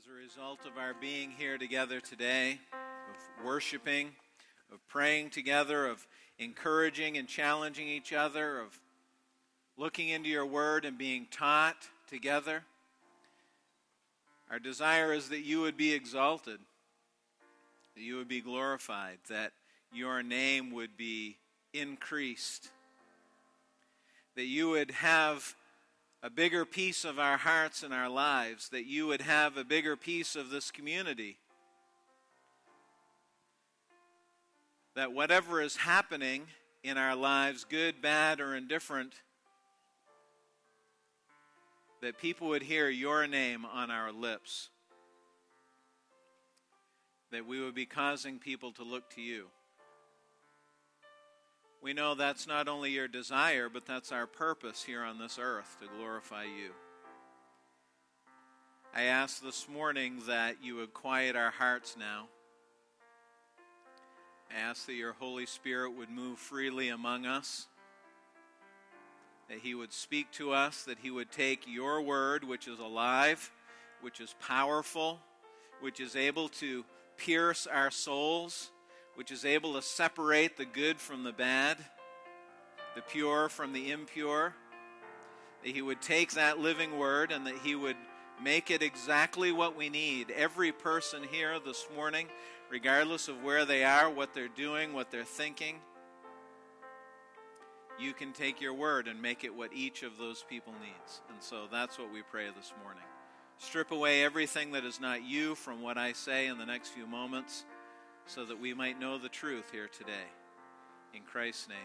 as 0.00 0.06
a 0.08 0.22
result 0.22 0.60
of 0.64 0.78
our 0.78 0.94
being 0.94 1.30
here 1.30 1.58
together 1.58 2.00
today, 2.00 2.58
of 2.72 3.44
worshiping, 3.44 4.08
of 4.72 4.86
praying 4.88 5.28
together, 5.28 5.86
of 5.86 6.06
encouraging 6.38 7.18
and 7.18 7.28
challenging 7.28 7.86
each 7.86 8.12
other, 8.12 8.60
of 8.60 8.78
looking 9.76 10.08
into 10.08 10.28
your 10.28 10.46
word 10.46 10.86
and 10.86 10.96
being 10.96 11.26
taught 11.30 11.88
together. 12.08 12.62
Our 14.50 14.58
desire 14.58 15.12
is 15.12 15.28
that 15.28 15.40
you 15.40 15.60
would 15.60 15.76
be 15.76 15.92
exalted, 15.92 16.60
that 17.94 18.02
you 18.02 18.16
would 18.16 18.28
be 18.28 18.40
glorified, 18.40 19.18
that 19.28 19.52
your 19.92 20.22
name 20.22 20.70
would 20.70 20.96
be 20.96 21.36
increased, 21.74 22.70
that 24.34 24.46
you 24.46 24.70
would 24.70 24.92
have 24.92 25.54
a 26.22 26.30
bigger 26.30 26.64
piece 26.64 27.04
of 27.04 27.18
our 27.18 27.38
hearts 27.38 27.82
and 27.82 27.94
our 27.94 28.08
lives, 28.08 28.68
that 28.70 28.86
you 28.86 29.06
would 29.06 29.22
have 29.22 29.56
a 29.56 29.64
bigger 29.64 29.96
piece 29.96 30.36
of 30.36 30.50
this 30.50 30.70
community. 30.70 31.38
That 34.94 35.12
whatever 35.12 35.62
is 35.62 35.76
happening 35.76 36.42
in 36.82 36.98
our 36.98 37.16
lives, 37.16 37.64
good, 37.64 38.02
bad, 38.02 38.40
or 38.40 38.54
indifferent, 38.54 39.14
that 42.02 42.18
people 42.18 42.48
would 42.48 42.62
hear 42.62 42.88
your 42.88 43.26
name 43.26 43.64
on 43.64 43.90
our 43.90 44.12
lips. 44.12 44.68
That 47.32 47.46
we 47.46 47.62
would 47.62 47.74
be 47.74 47.86
causing 47.86 48.38
people 48.38 48.72
to 48.72 48.82
look 48.82 49.08
to 49.14 49.22
you. 49.22 49.46
We 51.82 51.94
know 51.94 52.14
that's 52.14 52.46
not 52.46 52.68
only 52.68 52.90
your 52.90 53.08
desire, 53.08 53.70
but 53.70 53.86
that's 53.86 54.12
our 54.12 54.26
purpose 54.26 54.82
here 54.82 55.02
on 55.02 55.18
this 55.18 55.38
earth 55.40 55.78
to 55.80 55.88
glorify 55.96 56.44
you. 56.44 56.72
I 58.94 59.04
ask 59.04 59.42
this 59.42 59.66
morning 59.66 60.22
that 60.26 60.56
you 60.62 60.76
would 60.76 60.92
quiet 60.92 61.36
our 61.36 61.50
hearts 61.50 61.96
now. 61.98 62.28
I 64.50 64.60
ask 64.60 64.84
that 64.86 64.94
your 64.94 65.14
Holy 65.14 65.46
Spirit 65.46 65.92
would 65.92 66.10
move 66.10 66.38
freely 66.38 66.88
among 66.88 67.24
us, 67.24 67.66
that 69.48 69.58
He 69.58 69.74
would 69.74 69.92
speak 69.92 70.30
to 70.32 70.52
us, 70.52 70.82
that 70.82 70.98
He 70.98 71.10
would 71.10 71.32
take 71.32 71.64
your 71.66 72.02
word, 72.02 72.44
which 72.44 72.68
is 72.68 72.78
alive, 72.78 73.50
which 74.02 74.20
is 74.20 74.34
powerful, 74.38 75.18
which 75.80 75.98
is 75.98 76.14
able 76.14 76.48
to 76.48 76.84
pierce 77.16 77.66
our 77.66 77.90
souls 77.90 78.70
which 79.14 79.30
is 79.30 79.44
able 79.44 79.74
to 79.74 79.82
separate 79.82 80.56
the 80.56 80.64
good 80.64 81.00
from 81.00 81.24
the 81.24 81.32
bad, 81.32 81.76
the 82.94 83.02
pure 83.02 83.48
from 83.48 83.72
the 83.72 83.90
impure. 83.90 84.54
That 85.62 85.74
He 85.74 85.82
would 85.82 86.00
take 86.00 86.32
that 86.32 86.58
living 86.58 86.98
word 86.98 87.32
and 87.32 87.46
that 87.46 87.58
He 87.62 87.74
would 87.74 87.96
make 88.42 88.70
it 88.70 88.82
exactly 88.82 89.52
what 89.52 89.76
we 89.76 89.88
need. 89.88 90.30
Every 90.30 90.72
person 90.72 91.22
here 91.30 91.58
this 91.58 91.86
morning, 91.94 92.28
regardless 92.70 93.28
of 93.28 93.42
where 93.42 93.64
they 93.64 93.84
are, 93.84 94.08
what 94.08 94.32
they're 94.32 94.48
doing, 94.48 94.94
what 94.94 95.10
they're 95.10 95.24
thinking, 95.24 95.76
you 97.98 98.14
can 98.14 98.32
take 98.32 98.60
your 98.60 98.72
word 98.72 99.08
and 99.08 99.20
make 99.20 99.44
it 99.44 99.54
what 99.54 99.72
each 99.74 100.02
of 100.02 100.16
those 100.16 100.44
people 100.48 100.72
needs. 100.80 101.20
And 101.28 101.42
so 101.42 101.66
that's 101.70 101.98
what 101.98 102.12
we 102.12 102.22
pray 102.22 102.46
this 102.46 102.72
morning. 102.82 103.02
Strip 103.58 103.90
away 103.90 104.24
everything 104.24 104.72
that 104.72 104.84
is 104.84 105.00
not 105.00 105.22
you 105.22 105.54
from 105.54 105.82
what 105.82 105.98
I 105.98 106.14
say 106.14 106.46
in 106.46 106.56
the 106.56 106.64
next 106.64 106.88
few 106.88 107.06
moments 107.06 107.66
so 108.32 108.44
that 108.44 108.60
we 108.60 108.72
might 108.72 109.00
know 109.00 109.18
the 109.18 109.28
truth 109.28 109.64
here 109.72 109.88
today. 109.88 110.28
In 111.12 111.22
Christ's 111.22 111.68
name, 111.68 111.76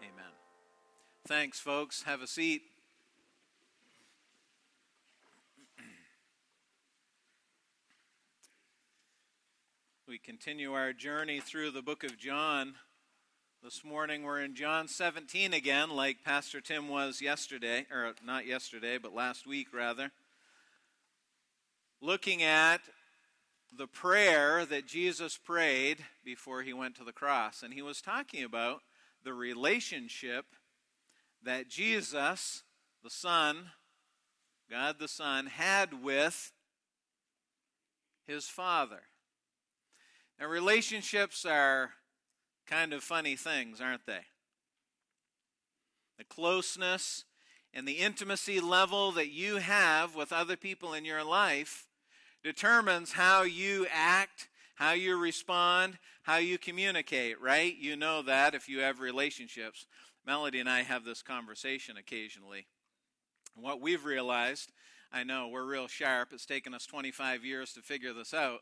amen. 0.00 0.32
Thanks, 1.28 1.60
folks. 1.60 2.02
Have 2.02 2.20
a 2.20 2.26
seat. 2.26 2.62
We 10.08 10.18
continue 10.18 10.72
our 10.72 10.92
journey 10.92 11.38
through 11.38 11.70
the 11.70 11.80
book 11.80 12.02
of 12.02 12.18
John. 12.18 12.74
This 13.62 13.84
morning 13.84 14.24
we're 14.24 14.40
in 14.40 14.56
John 14.56 14.88
17 14.88 15.54
again, 15.54 15.90
like 15.90 16.24
Pastor 16.24 16.60
Tim 16.60 16.88
was 16.88 17.22
yesterday, 17.22 17.86
or 17.88 18.14
not 18.26 18.46
yesterday, 18.46 18.98
but 18.98 19.14
last 19.14 19.46
week 19.46 19.68
rather. 19.72 20.10
Looking 22.00 22.42
at 22.42 22.80
the 23.76 23.86
prayer 23.86 24.66
that 24.66 24.86
Jesus 24.86 25.38
prayed 25.38 26.04
before 26.24 26.62
he 26.62 26.72
went 26.72 26.94
to 26.96 27.04
the 27.04 27.12
cross. 27.12 27.62
And 27.62 27.72
he 27.72 27.82
was 27.82 28.02
talking 28.02 28.44
about 28.44 28.82
the 29.24 29.32
relationship 29.32 30.44
that 31.42 31.68
Jesus, 31.68 32.64
the 33.02 33.10
Son, 33.10 33.70
God 34.70 34.96
the 34.98 35.08
Son, 35.08 35.46
had 35.46 36.02
with 36.02 36.52
his 38.26 38.46
Father. 38.46 39.02
Now, 40.38 40.46
relationships 40.46 41.44
are 41.44 41.90
kind 42.66 42.92
of 42.92 43.02
funny 43.02 43.36
things, 43.36 43.80
aren't 43.80 44.06
they? 44.06 44.26
The 46.18 46.24
closeness 46.24 47.24
and 47.72 47.88
the 47.88 47.98
intimacy 47.98 48.60
level 48.60 49.12
that 49.12 49.30
you 49.30 49.56
have 49.56 50.14
with 50.14 50.32
other 50.32 50.56
people 50.56 50.92
in 50.92 51.04
your 51.04 51.24
life 51.24 51.86
determines 52.42 53.12
how 53.12 53.42
you 53.42 53.86
act, 53.92 54.48
how 54.74 54.92
you 54.92 55.16
respond, 55.16 55.98
how 56.22 56.36
you 56.36 56.58
communicate, 56.58 57.40
right? 57.40 57.76
You 57.76 57.96
know 57.96 58.22
that 58.22 58.54
if 58.54 58.68
you 58.68 58.80
have 58.80 59.00
relationships. 59.00 59.86
Melody 60.24 60.60
and 60.60 60.68
I 60.68 60.82
have 60.82 61.04
this 61.04 61.22
conversation 61.22 61.96
occasionally. 61.96 62.66
What 63.54 63.80
we've 63.80 64.04
realized, 64.04 64.72
I 65.12 65.24
know 65.24 65.48
we're 65.48 65.64
real 65.64 65.88
sharp, 65.88 66.32
it's 66.32 66.46
taken 66.46 66.74
us 66.74 66.86
25 66.86 67.44
years 67.44 67.72
to 67.72 67.82
figure 67.82 68.12
this 68.12 68.32
out. 68.32 68.60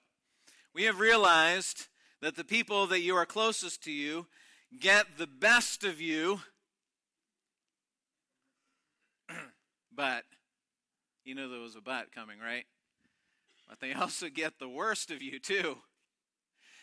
We 0.74 0.84
have 0.84 0.98
realized 1.00 1.88
that 2.22 2.36
the 2.36 2.44
people 2.44 2.86
that 2.86 3.00
you 3.00 3.14
are 3.16 3.26
closest 3.26 3.84
to 3.84 3.92
you 3.92 4.26
get 4.78 5.18
the 5.18 5.26
best 5.26 5.84
of 5.84 6.00
you, 6.00 6.40
but 9.94 10.24
you 11.24 11.34
know 11.34 11.48
there 11.48 11.60
was 11.60 11.76
a 11.76 11.80
but 11.80 12.12
coming, 12.12 12.38
right? 12.38 12.64
But 13.70 13.78
they 13.80 13.92
also 13.98 14.28
get 14.28 14.58
the 14.58 14.68
worst 14.68 15.10
of 15.10 15.22
you, 15.22 15.38
too. 15.38 15.78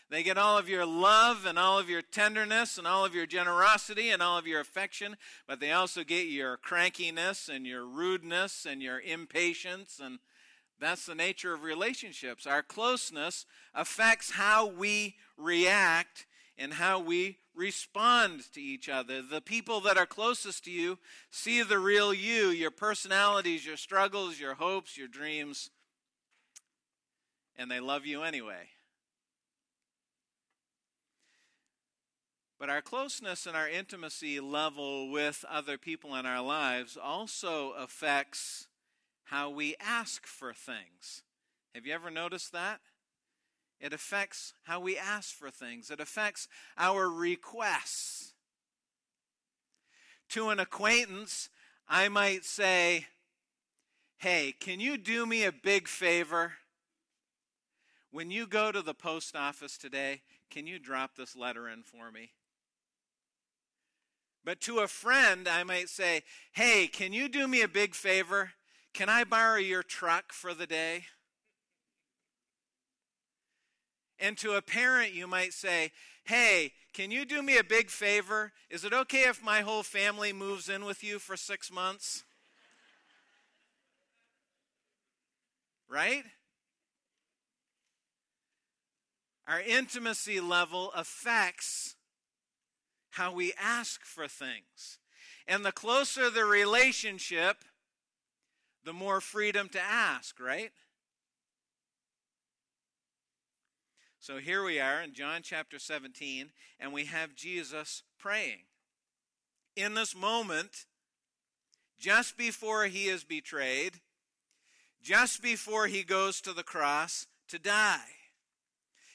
They 0.10 0.24
get 0.24 0.38
all 0.38 0.58
of 0.58 0.70
your 0.70 0.86
love 0.86 1.46
and 1.46 1.60
all 1.60 1.78
of 1.78 1.90
your 1.90 2.02
tenderness 2.02 2.78
and 2.78 2.88
all 2.88 3.04
of 3.04 3.14
your 3.14 3.26
generosity 3.26 4.10
and 4.10 4.22
all 4.22 4.38
of 4.38 4.48
your 4.48 4.62
affection, 4.62 5.18
but 5.50 5.60
they 5.60 5.74
also 5.74 6.06
get 6.06 6.28
your 6.28 6.58
crankiness 6.58 7.50
and 7.54 7.68
your 7.68 7.86
rudeness 7.86 8.66
and 8.66 8.82
your 8.82 9.02
impatience. 9.02 10.00
And 10.02 10.20
that's 10.80 11.06
the 11.06 11.14
nature 11.14 11.54
of 11.54 11.64
relationships. 11.64 12.48
Our 12.48 12.64
closeness 12.64 13.46
affects 13.76 14.32
how 14.32 14.66
we 14.66 15.16
react 15.36 16.26
and 16.58 16.76
how 16.76 17.02
we 17.02 17.40
respond 17.54 18.44
to 18.54 18.62
each 18.62 18.88
other. 18.88 19.22
The 19.22 19.42
people 19.42 19.82
that 19.82 19.98
are 19.98 20.06
closest 20.06 20.64
to 20.64 20.72
you 20.72 21.00
see 21.32 21.62
the 21.64 21.80
real 21.80 22.14
you, 22.14 22.48
your 22.48 22.72
personalities, 22.72 23.66
your 23.66 23.76
struggles, 23.76 24.40
your 24.40 24.56
hopes, 24.56 24.98
your 24.98 25.10
dreams 25.10 25.70
and 27.58 27.70
they 27.70 27.80
love 27.80 28.06
you 28.06 28.24
anyway. 28.24 28.70
But 32.60 32.70
our 32.70 32.82
closeness 32.82 33.46
and 33.46 33.56
our 33.56 33.70
intimacy 33.70 34.40
level 34.40 35.12
with 35.12 35.46
other 35.50 35.78
people 35.78 36.16
in 36.16 36.26
our 36.26 36.42
lives 36.42 36.98
also 37.02 37.74
affects 37.74 38.68
how 39.26 39.50
we 39.50 39.76
ask 39.80 40.26
for 40.26 40.54
things. 40.54 41.22
Have 41.76 41.86
you 41.86 41.94
ever 41.94 42.10
noticed 42.10 42.52
that? 42.54 42.80
It 43.80 43.94
affects 43.94 44.54
how 44.64 44.80
we 44.80 44.98
ask 44.98 45.36
for 45.36 45.52
things, 45.52 45.92
it 45.92 46.00
affects 46.00 46.48
our 46.78 47.10
requests. 47.10 48.34
To 50.30 50.50
an 50.50 50.60
acquaintance, 50.60 51.50
I 51.88 52.10
might 52.10 52.44
say, 52.44 53.06
Hey, 54.18 54.56
can 54.60 54.80
you 54.80 54.98
do 54.98 55.28
me 55.28 55.44
a 55.44 55.52
big 55.52 55.88
favor? 55.88 56.54
When 58.18 58.32
you 58.32 58.48
go 58.48 58.72
to 58.72 58.82
the 58.82 58.96
post 58.96 59.36
office 59.36 59.78
today, 59.78 60.24
can 60.50 60.66
you 60.66 60.80
drop 60.80 61.16
this 61.16 61.36
letter 61.36 61.70
in 61.70 61.84
for 61.84 62.12
me? 62.12 62.32
But 64.44 64.60
to 64.62 64.80
a 64.80 64.88
friend, 64.88 65.48
I 65.48 65.64
might 65.64 65.88
say, 65.88 66.24
Hey, 66.52 66.88
can 66.88 67.14
you 67.14 67.30
do 67.30 67.48
me 67.48 67.62
a 67.62 67.68
big 67.68 67.94
favor? 67.94 68.54
Can 68.92 69.08
I 69.08 69.24
borrow 69.24 69.60
your 69.60 69.84
truck 69.84 70.34
for 70.34 70.56
the 70.56 70.66
day? 70.66 71.04
And 74.18 74.36
to 74.40 74.54
a 74.54 74.64
parent, 74.64 75.14
you 75.14 75.28
might 75.28 75.54
say, 75.54 75.92
Hey, 76.24 76.72
can 76.94 77.12
you 77.12 77.24
do 77.24 77.44
me 77.44 77.60
a 77.60 77.64
big 77.64 77.92
favor? 77.92 78.52
Is 78.72 78.84
it 78.84 78.94
okay 78.94 79.30
if 79.30 79.44
my 79.44 79.62
whole 79.62 79.84
family 79.84 80.34
moves 80.34 80.70
in 80.70 80.86
with 80.86 81.04
you 81.04 81.20
for 81.20 81.38
six 81.38 81.72
months? 81.72 82.24
Right? 85.88 86.24
Our 89.48 89.62
intimacy 89.62 90.42
level 90.42 90.92
affects 90.94 91.96
how 93.12 93.32
we 93.34 93.54
ask 93.60 94.04
for 94.04 94.28
things. 94.28 95.00
And 95.48 95.64
the 95.64 95.72
closer 95.72 96.30
the 96.30 96.44
relationship, 96.44 97.64
the 98.84 98.92
more 98.92 99.22
freedom 99.22 99.70
to 99.70 99.80
ask, 99.80 100.40
right? 100.40 100.72
So 104.20 104.40
here 104.40 104.66
we 104.66 104.78
are 104.82 105.02
in 105.02 105.14
John 105.14 105.40
chapter 105.42 105.80
17, 105.80 106.50
and 106.82 106.92
we 106.92 107.06
have 107.06 107.34
Jesus 107.34 108.04
praying. 108.20 108.66
In 109.78 109.94
this 109.94 110.14
moment, 110.14 110.86
just 111.98 112.38
before 112.38 112.88
he 112.88 113.06
is 113.06 113.24
betrayed, 113.24 114.02
just 115.02 115.42
before 115.42 115.88
he 115.88 116.04
goes 116.04 116.42
to 116.42 116.52
the 116.52 116.64
cross 116.64 117.28
to 117.48 117.58
die. 117.58 118.17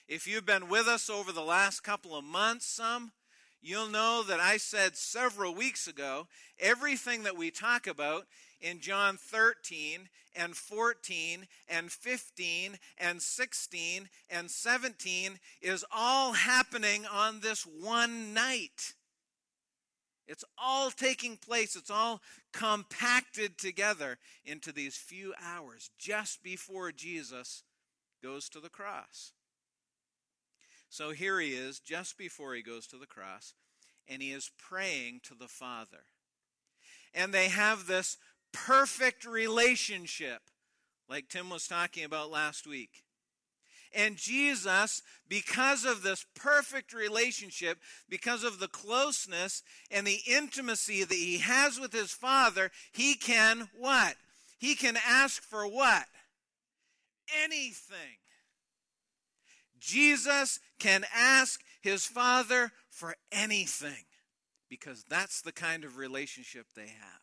If 0.08 0.26
you've 0.26 0.46
been 0.46 0.68
with 0.68 0.88
us 0.88 1.08
over 1.08 1.32
the 1.32 1.40
last 1.40 1.80
couple 1.80 2.16
of 2.16 2.24
months, 2.24 2.66
some, 2.66 3.12
you'll 3.60 3.88
know 3.88 4.22
that 4.26 4.40
I 4.40 4.56
said 4.56 4.96
several 4.96 5.54
weeks 5.54 5.86
ago 5.86 6.26
everything 6.58 7.22
that 7.22 7.36
we 7.36 7.50
talk 7.50 7.86
about 7.86 8.26
in 8.60 8.80
John 8.80 9.16
13 9.16 10.08
and 10.34 10.56
14 10.56 11.46
and 11.68 11.90
15 11.90 12.78
and 12.98 13.22
16 13.22 14.08
and 14.30 14.50
17 14.50 15.38
is 15.60 15.84
all 15.92 16.32
happening 16.32 17.06
on 17.06 17.40
this 17.40 17.64
one 17.64 18.34
night. 18.34 18.94
It's 20.26 20.44
all 20.56 20.90
taking 20.90 21.36
place, 21.36 21.76
it's 21.76 21.90
all 21.90 22.22
compacted 22.52 23.58
together 23.58 24.18
into 24.44 24.72
these 24.72 24.96
few 24.96 25.34
hours 25.42 25.90
just 25.98 26.42
before 26.42 26.92
Jesus 26.92 27.64
goes 28.22 28.48
to 28.50 28.60
the 28.60 28.70
cross. 28.70 29.32
So 30.92 31.12
here 31.12 31.40
he 31.40 31.52
is, 31.52 31.80
just 31.80 32.18
before 32.18 32.52
he 32.52 32.60
goes 32.62 32.86
to 32.88 32.98
the 32.98 33.06
cross, 33.06 33.54
and 34.06 34.20
he 34.20 34.30
is 34.30 34.50
praying 34.58 35.20
to 35.22 35.34
the 35.34 35.48
Father. 35.48 36.04
And 37.14 37.32
they 37.32 37.48
have 37.48 37.86
this 37.86 38.18
perfect 38.52 39.24
relationship, 39.24 40.42
like 41.08 41.30
Tim 41.30 41.48
was 41.48 41.66
talking 41.66 42.04
about 42.04 42.30
last 42.30 42.66
week. 42.66 43.04
And 43.94 44.18
Jesus, 44.18 45.00
because 45.26 45.86
of 45.86 46.02
this 46.02 46.26
perfect 46.34 46.92
relationship, 46.92 47.78
because 48.06 48.44
of 48.44 48.58
the 48.58 48.68
closeness 48.68 49.62
and 49.90 50.06
the 50.06 50.20
intimacy 50.26 51.04
that 51.04 51.14
he 51.14 51.38
has 51.38 51.80
with 51.80 51.94
his 51.94 52.12
Father, 52.12 52.70
he 52.92 53.14
can 53.14 53.70
what? 53.78 54.16
He 54.58 54.74
can 54.74 54.98
ask 55.08 55.42
for 55.42 55.66
what? 55.66 56.04
Anything. 57.42 58.18
Jesus 59.82 60.60
can 60.78 61.04
ask 61.12 61.60
his 61.80 62.06
Father 62.06 62.70
for 62.88 63.16
anything 63.32 64.04
because 64.70 65.04
that's 65.08 65.42
the 65.42 65.52
kind 65.52 65.84
of 65.84 65.96
relationship 65.96 66.66
they 66.74 66.86
have. 66.86 67.20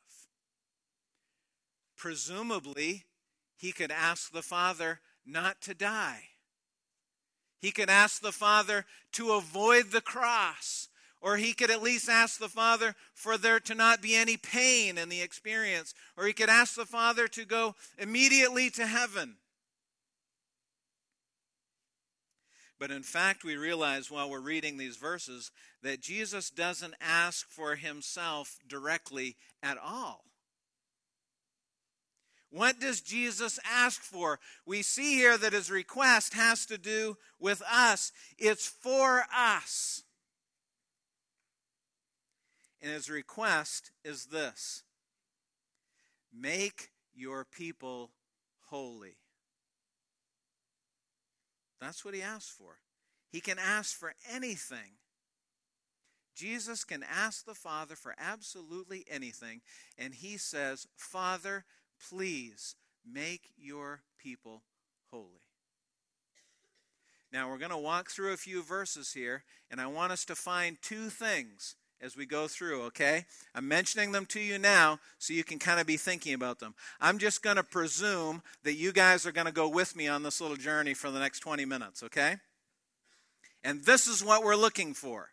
Presumably, 1.96 3.06
he 3.56 3.72
could 3.72 3.92
ask 3.92 4.32
the 4.32 4.42
Father 4.42 5.00
not 5.26 5.62
to 5.62 5.74
die. 5.74 6.24
He 7.60 7.72
could 7.72 7.90
ask 7.90 8.22
the 8.22 8.34
Father 8.34 8.86
to 9.14 9.32
avoid 9.32 9.92
the 9.92 10.02
cross, 10.02 10.90
or 11.22 11.38
he 11.38 11.54
could 11.54 11.72
at 11.72 11.82
least 11.82 12.10
ask 12.10 12.40
the 12.40 12.50
Father 12.50 12.94
for 13.14 13.38
there 13.38 13.60
to 13.62 13.76
not 13.76 14.02
be 14.02 14.16
any 14.16 14.36
pain 14.36 14.98
in 14.98 15.08
the 15.08 15.22
experience, 15.22 15.94
or 16.18 16.26
he 16.26 16.34
could 16.34 16.50
ask 16.50 16.76
the 16.76 16.86
Father 16.86 17.28
to 17.30 17.46
go 17.46 17.76
immediately 17.98 18.70
to 18.72 18.86
heaven. 18.86 19.38
But 22.80 22.92
in 22.92 23.04
fact, 23.04 23.44
we 23.44 23.58
realize 23.58 24.10
while 24.10 24.30
we're 24.30 24.40
reading 24.40 24.78
these 24.78 24.96
verses 24.96 25.52
that 25.84 26.02
Jesus 26.02 26.50
doesn't 26.50 26.96
ask 27.02 27.50
for 27.50 27.76
himself 27.76 28.58
directly 28.68 29.36
at 29.62 29.78
all. 29.78 30.24
What 32.52 32.80
does 32.80 33.02
Jesus 33.02 33.60
ask 33.70 34.02
for? 34.02 34.40
We 34.66 34.82
see 34.82 35.16
here 35.16 35.38
that 35.38 35.54
his 35.54 35.70
request 35.70 36.34
has 36.34 36.66
to 36.68 36.78
do 36.78 37.18
with 37.38 37.62
us, 37.72 38.12
it's 38.38 38.68
for 38.68 39.26
us. 39.36 40.04
And 42.82 42.92
his 42.92 43.10
request 43.10 43.92
is 44.06 44.28
this 44.28 44.84
make 46.34 46.90
your 47.14 47.44
people 47.44 48.12
holy. 48.70 49.18
That's 51.80 52.04
what 52.04 52.14
he 52.14 52.22
asks 52.22 52.50
for. 52.50 52.80
He 53.32 53.42
can 53.42 53.58
ask 53.60 53.96
for 53.96 54.14
anything. 54.32 54.98
Jesus 56.36 56.84
can 56.84 57.04
ask 57.04 57.46
the 57.46 57.54
Father 57.54 57.96
for 57.96 58.16
absolutely 58.18 59.06
anything, 59.10 59.62
and 59.98 60.16
he 60.16 60.38
says, 60.38 60.88
Father, 60.96 61.66
please 62.10 62.76
make 63.06 63.50
your 63.58 64.04
people 64.18 64.64
holy. 65.12 65.44
Now, 67.32 67.50
we're 67.50 67.58
going 67.58 67.72
to 67.72 67.78
walk 67.78 68.10
through 68.10 68.34
a 68.34 68.38
few 68.38 68.64
verses 68.64 69.14
here, 69.14 69.44
and 69.70 69.80
I 69.80 69.88
want 69.88 70.12
us 70.12 70.26
to 70.26 70.36
find 70.36 70.82
two 70.82 71.10
things 71.10 71.76
as 72.02 72.16
we 72.16 72.26
go 72.26 72.48
through, 72.48 72.84
okay? 72.84 73.26
I'm 73.54 73.68
mentioning 73.68 74.12
them 74.12 74.26
to 74.28 74.40
you 74.40 74.58
now 74.58 75.00
so 75.18 75.34
you 75.34 75.44
can 75.44 75.60
kind 75.60 75.80
of 75.80 75.88
be 75.88 75.98
thinking 75.98 76.34
about 76.34 76.60
them. 76.60 76.76
I'm 77.00 77.18
just 77.18 77.44
going 77.44 77.58
to 77.58 77.64
presume 77.64 78.42
that 78.64 78.76
you 78.76 78.92
guys 78.92 79.26
are 79.26 79.32
going 79.32 79.48
to 79.48 79.54
go 79.54 79.68
with 79.68 79.96
me 79.96 80.08
on 80.08 80.24
this 80.24 80.40
little 80.40 80.58
journey 80.58 80.94
for 80.94 81.12
the 81.12 81.20
next 81.20 81.40
20 81.40 81.66
minutes, 81.66 82.04
okay? 82.04 82.38
And 83.64 83.84
this 83.84 84.08
is 84.08 84.24
what 84.24 84.44
we're 84.44 84.56
looking 84.56 84.94
for. 84.94 85.30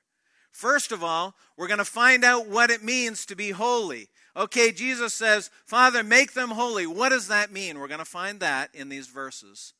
First 0.51 0.91
of 0.91 1.05
all, 1.05 1.35
we're 1.57 1.69
going 1.69 1.79
to 1.79 1.85
find 1.85 2.25
out 2.25 2.49
what 2.49 2.71
it 2.71 2.83
means 2.83 3.27
to 3.27 3.37
be 3.37 3.51
holy. 3.51 4.09
Okay, 4.35 4.73
Jesus 4.73 5.15
says, 5.15 5.51
Father, 5.67 6.03
make 6.03 6.33
them 6.33 6.51
holy. 6.51 6.87
What 6.87 7.11
does 7.11 7.29
that 7.29 7.53
mean? 7.53 7.79
We're 7.79 7.89
going 7.89 7.99
to 7.99 8.05
find 8.05 8.41
that 8.41 8.71
in 8.75 8.89
these 8.89 9.07
verses. 9.07 9.75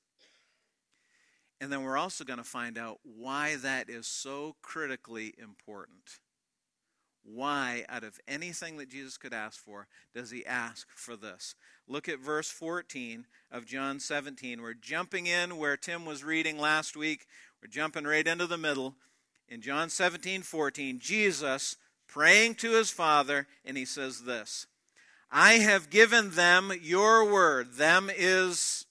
And 1.61 1.73
then 1.73 1.83
we're 1.83 1.97
also 1.97 2.25
going 2.25 2.39
to 2.39 2.45
find 2.45 2.77
out 2.77 2.99
why 3.03 3.57
that 3.57 3.89
is 3.89 4.07
so 4.07 4.57
critically 4.61 5.35
important. 5.43 6.21
Why, 7.29 7.85
out 7.89 8.05
of 8.05 8.21
anything 8.29 8.77
that 8.77 8.89
Jesus 8.89 9.19
could 9.19 9.35
ask 9.35 9.59
for, 9.59 9.89
does 10.15 10.31
he 10.31 10.47
ask 10.47 10.87
for 10.95 11.17
this? 11.17 11.57
Look 11.89 12.09
at 12.09 12.21
verse 12.21 12.49
14 12.49 13.27
of 13.51 13.67
John 13.67 13.99
17. 13.99 14.63
We're 14.63 14.75
jumping 14.75 15.27
in 15.27 15.57
where 15.57 15.77
Tim 15.77 16.05
was 16.05 16.23
reading 16.23 16.57
last 16.57 16.97
week. 16.97 17.27
We're 17.61 17.69
jumping 17.69 18.05
right 18.05 18.27
into 18.27 18.47
the 18.47 18.57
middle. 18.57 18.95
In 19.49 19.61
John 19.61 19.91
17, 19.91 20.43
14, 20.43 21.01
Jesus 21.01 21.77
praying 22.07 22.55
to 22.57 22.73
his 22.73 22.91
Father, 22.91 23.49
and 23.65 23.77
he 23.77 23.85
says 23.85 24.23
this 24.23 24.67
I 25.31 25.55
have 25.55 25.91
given 25.91 26.31
them 26.31 26.73
your 26.81 27.31
word. 27.31 27.75
Them 27.75 28.09
is 28.17 28.87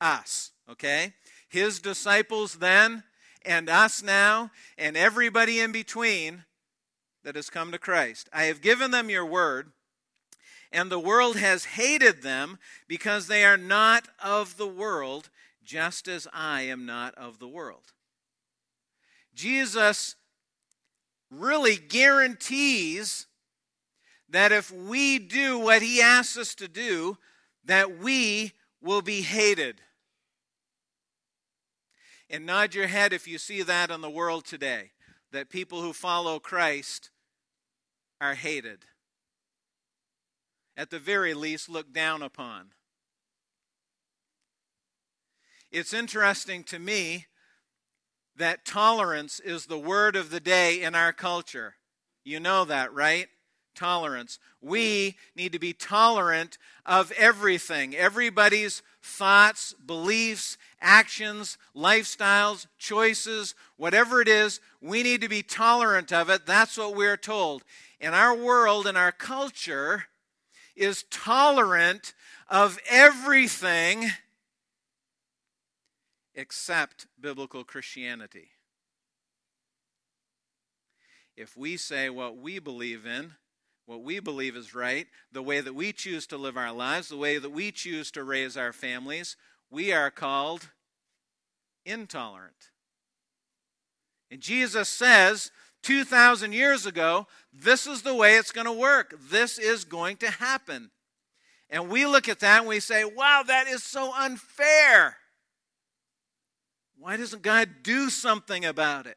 us, 0.00 0.52
okay? 0.68 1.12
His 1.48 1.78
disciples 1.78 2.54
then, 2.54 3.04
and 3.44 3.68
us 3.68 4.02
now, 4.02 4.50
and 4.78 4.96
everybody 4.96 5.60
in 5.60 5.72
between 5.72 6.44
that 7.24 7.36
has 7.36 7.50
come 7.50 7.72
to 7.72 7.78
Christ. 7.78 8.28
I 8.32 8.44
have 8.44 8.60
given 8.60 8.90
them 8.90 9.10
your 9.10 9.26
word, 9.26 9.72
and 10.70 10.90
the 10.90 10.98
world 10.98 11.36
has 11.36 11.64
hated 11.64 12.22
them 12.22 12.58
because 12.88 13.26
they 13.26 13.44
are 13.44 13.56
not 13.56 14.08
of 14.22 14.56
the 14.56 14.66
world, 14.66 15.30
just 15.64 16.08
as 16.08 16.26
I 16.32 16.62
am 16.62 16.86
not 16.86 17.14
of 17.14 17.38
the 17.38 17.48
world. 17.48 17.92
Jesus 19.34 20.16
really 21.30 21.76
guarantees 21.76 23.26
that 24.28 24.52
if 24.52 24.70
we 24.70 25.18
do 25.18 25.58
what 25.58 25.82
he 25.82 26.00
asks 26.00 26.36
us 26.36 26.54
to 26.56 26.68
do, 26.68 27.18
that 27.64 27.98
we 27.98 28.52
will 28.80 29.02
be 29.02 29.22
hated. 29.22 29.80
And 32.28 32.46
nod 32.46 32.74
your 32.74 32.86
head 32.86 33.12
if 33.12 33.28
you 33.28 33.38
see 33.38 33.62
that 33.62 33.90
in 33.90 34.00
the 34.00 34.10
world 34.10 34.46
today, 34.46 34.92
that 35.32 35.50
people 35.50 35.82
who 35.82 35.92
follow 35.92 36.38
Christ 36.38 37.10
are 38.22 38.34
hated. 38.34 38.84
At 40.76 40.90
the 40.90 41.00
very 41.00 41.34
least, 41.34 41.68
looked 41.68 41.92
down 41.92 42.22
upon. 42.22 42.68
It's 45.72 45.92
interesting 45.92 46.62
to 46.64 46.78
me 46.78 47.26
that 48.36 48.64
tolerance 48.64 49.40
is 49.40 49.66
the 49.66 49.78
word 49.78 50.14
of 50.14 50.30
the 50.30 50.38
day 50.38 50.80
in 50.82 50.94
our 50.94 51.12
culture. 51.12 51.74
You 52.24 52.38
know 52.38 52.64
that, 52.64 52.94
right? 52.94 53.26
Tolerance. 53.74 54.38
We 54.60 55.16
need 55.34 55.52
to 55.52 55.58
be 55.58 55.72
tolerant 55.72 56.58
of 56.86 57.12
everything, 57.12 57.96
everybody's 57.96 58.82
thoughts, 59.02 59.74
beliefs, 59.84 60.56
actions, 60.80 61.58
lifestyles, 61.74 62.66
choices, 62.78 63.54
whatever 63.76 64.20
it 64.20 64.28
is, 64.28 64.60
we 64.80 65.02
need 65.02 65.20
to 65.20 65.28
be 65.28 65.42
tolerant 65.42 66.12
of 66.12 66.30
it. 66.30 66.46
That's 66.46 66.76
what 66.76 66.94
we're 66.94 67.16
told. 67.16 67.64
And 68.00 68.14
our 68.14 68.34
world 68.34 68.86
and 68.86 68.96
our 68.96 69.12
culture 69.12 70.04
is 70.76 71.04
tolerant 71.10 72.14
of 72.48 72.78
everything 72.88 74.10
except 76.34 77.06
biblical 77.20 77.64
Christianity. 77.64 78.48
If 81.36 81.56
we 81.56 81.76
say 81.76 82.10
what 82.10 82.36
we 82.36 82.58
believe 82.58 83.06
in, 83.06 83.32
what 83.86 84.02
we 84.02 84.20
believe 84.20 84.56
is 84.56 84.74
right, 84.74 85.06
the 85.32 85.42
way 85.42 85.60
that 85.60 85.74
we 85.74 85.92
choose 85.92 86.26
to 86.28 86.36
live 86.36 86.56
our 86.56 86.72
lives, 86.72 87.08
the 87.08 87.16
way 87.16 87.38
that 87.38 87.50
we 87.50 87.72
choose 87.72 88.10
to 88.12 88.24
raise 88.24 88.56
our 88.56 88.72
families, 88.72 89.36
we 89.70 89.92
are 89.92 90.10
called 90.10 90.68
intolerant. 91.84 92.70
And 94.30 94.40
Jesus 94.40 94.88
says 94.88 95.50
2,000 95.82 96.52
years 96.52 96.86
ago, 96.86 97.26
this 97.52 97.86
is 97.86 98.02
the 98.02 98.14
way 98.14 98.36
it's 98.36 98.52
going 98.52 98.66
to 98.66 98.72
work. 98.72 99.14
This 99.30 99.58
is 99.58 99.84
going 99.84 100.16
to 100.18 100.30
happen. 100.30 100.90
And 101.68 101.88
we 101.88 102.06
look 102.06 102.28
at 102.28 102.40
that 102.40 102.60
and 102.60 102.68
we 102.68 102.80
say, 102.80 103.04
wow, 103.04 103.42
that 103.46 103.66
is 103.66 103.82
so 103.82 104.12
unfair. 104.14 105.16
Why 106.98 107.16
doesn't 107.16 107.42
God 107.42 107.68
do 107.82 108.10
something 108.10 108.64
about 108.64 109.06
it? 109.06 109.16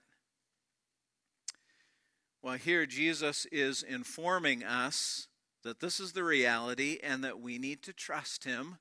Well, 2.46 2.58
here 2.58 2.86
Jesus 2.86 3.48
is 3.52 3.82
informing 3.82 4.64
us 4.64 5.30
that 5.64 5.80
this 5.80 6.00
is 6.00 6.12
the 6.12 6.24
reality 6.24 7.00
and 7.02 7.24
that 7.24 7.40
we 7.40 7.58
need 7.58 7.82
to 7.82 7.92
trust 7.92 8.44
Him. 8.44 8.78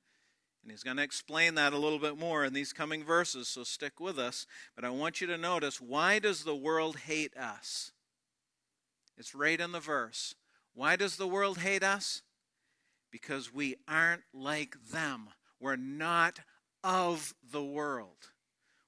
And 0.62 0.70
He's 0.70 0.82
going 0.82 0.98
to 0.98 1.02
explain 1.02 1.54
that 1.54 1.72
a 1.72 1.78
little 1.78 1.98
bit 1.98 2.18
more 2.18 2.44
in 2.44 2.52
these 2.52 2.74
coming 2.74 3.02
verses, 3.02 3.48
so 3.48 3.64
stick 3.64 4.00
with 4.00 4.18
us. 4.18 4.46
But 4.76 4.84
I 4.84 4.90
want 4.90 5.22
you 5.22 5.26
to 5.28 5.38
notice 5.38 5.80
why 5.80 6.18
does 6.18 6.44
the 6.44 6.54
world 6.54 6.98
hate 7.06 7.34
us? 7.38 7.92
It's 9.16 9.34
right 9.34 9.58
in 9.58 9.72
the 9.72 9.80
verse. 9.80 10.34
Why 10.74 10.96
does 10.96 11.16
the 11.16 11.26
world 11.26 11.56
hate 11.56 11.82
us? 11.82 12.20
Because 13.10 13.54
we 13.54 13.76
aren't 13.88 14.24
like 14.34 14.76
them. 14.90 15.30
We're 15.58 15.76
not 15.76 16.40
of 16.82 17.34
the 17.50 17.64
world. 17.64 18.28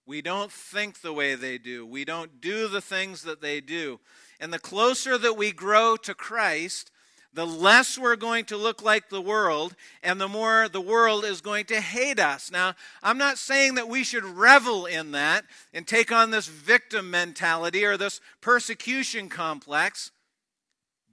We 0.06 0.22
don't 0.22 0.52
think 0.52 1.00
the 1.00 1.12
way 1.12 1.34
they 1.34 1.58
do. 1.58 1.84
We 1.84 2.04
don't 2.04 2.40
do 2.40 2.68
the 2.68 2.80
things 2.80 3.22
that 3.22 3.40
they 3.40 3.60
do. 3.60 3.98
And 4.38 4.52
the 4.52 4.58
closer 4.58 5.18
that 5.18 5.36
we 5.36 5.50
grow 5.50 5.96
to 5.96 6.14
Christ, 6.14 6.92
the 7.32 7.46
less 7.46 7.98
we're 7.98 8.16
going 8.16 8.44
to 8.46 8.56
look 8.56 8.82
like 8.82 9.08
the 9.08 9.20
world, 9.20 9.74
and 10.02 10.20
the 10.20 10.28
more 10.28 10.68
the 10.68 10.80
world 10.80 11.24
is 11.24 11.40
going 11.40 11.66
to 11.66 11.80
hate 11.80 12.20
us. 12.20 12.52
Now, 12.52 12.74
I'm 13.02 13.18
not 13.18 13.36
saying 13.36 13.74
that 13.74 13.88
we 13.88 14.04
should 14.04 14.24
revel 14.24 14.86
in 14.86 15.10
that 15.12 15.44
and 15.74 15.86
take 15.86 16.12
on 16.12 16.30
this 16.30 16.46
victim 16.46 17.10
mentality 17.10 17.84
or 17.84 17.96
this 17.96 18.20
persecution 18.40 19.28
complex, 19.28 20.12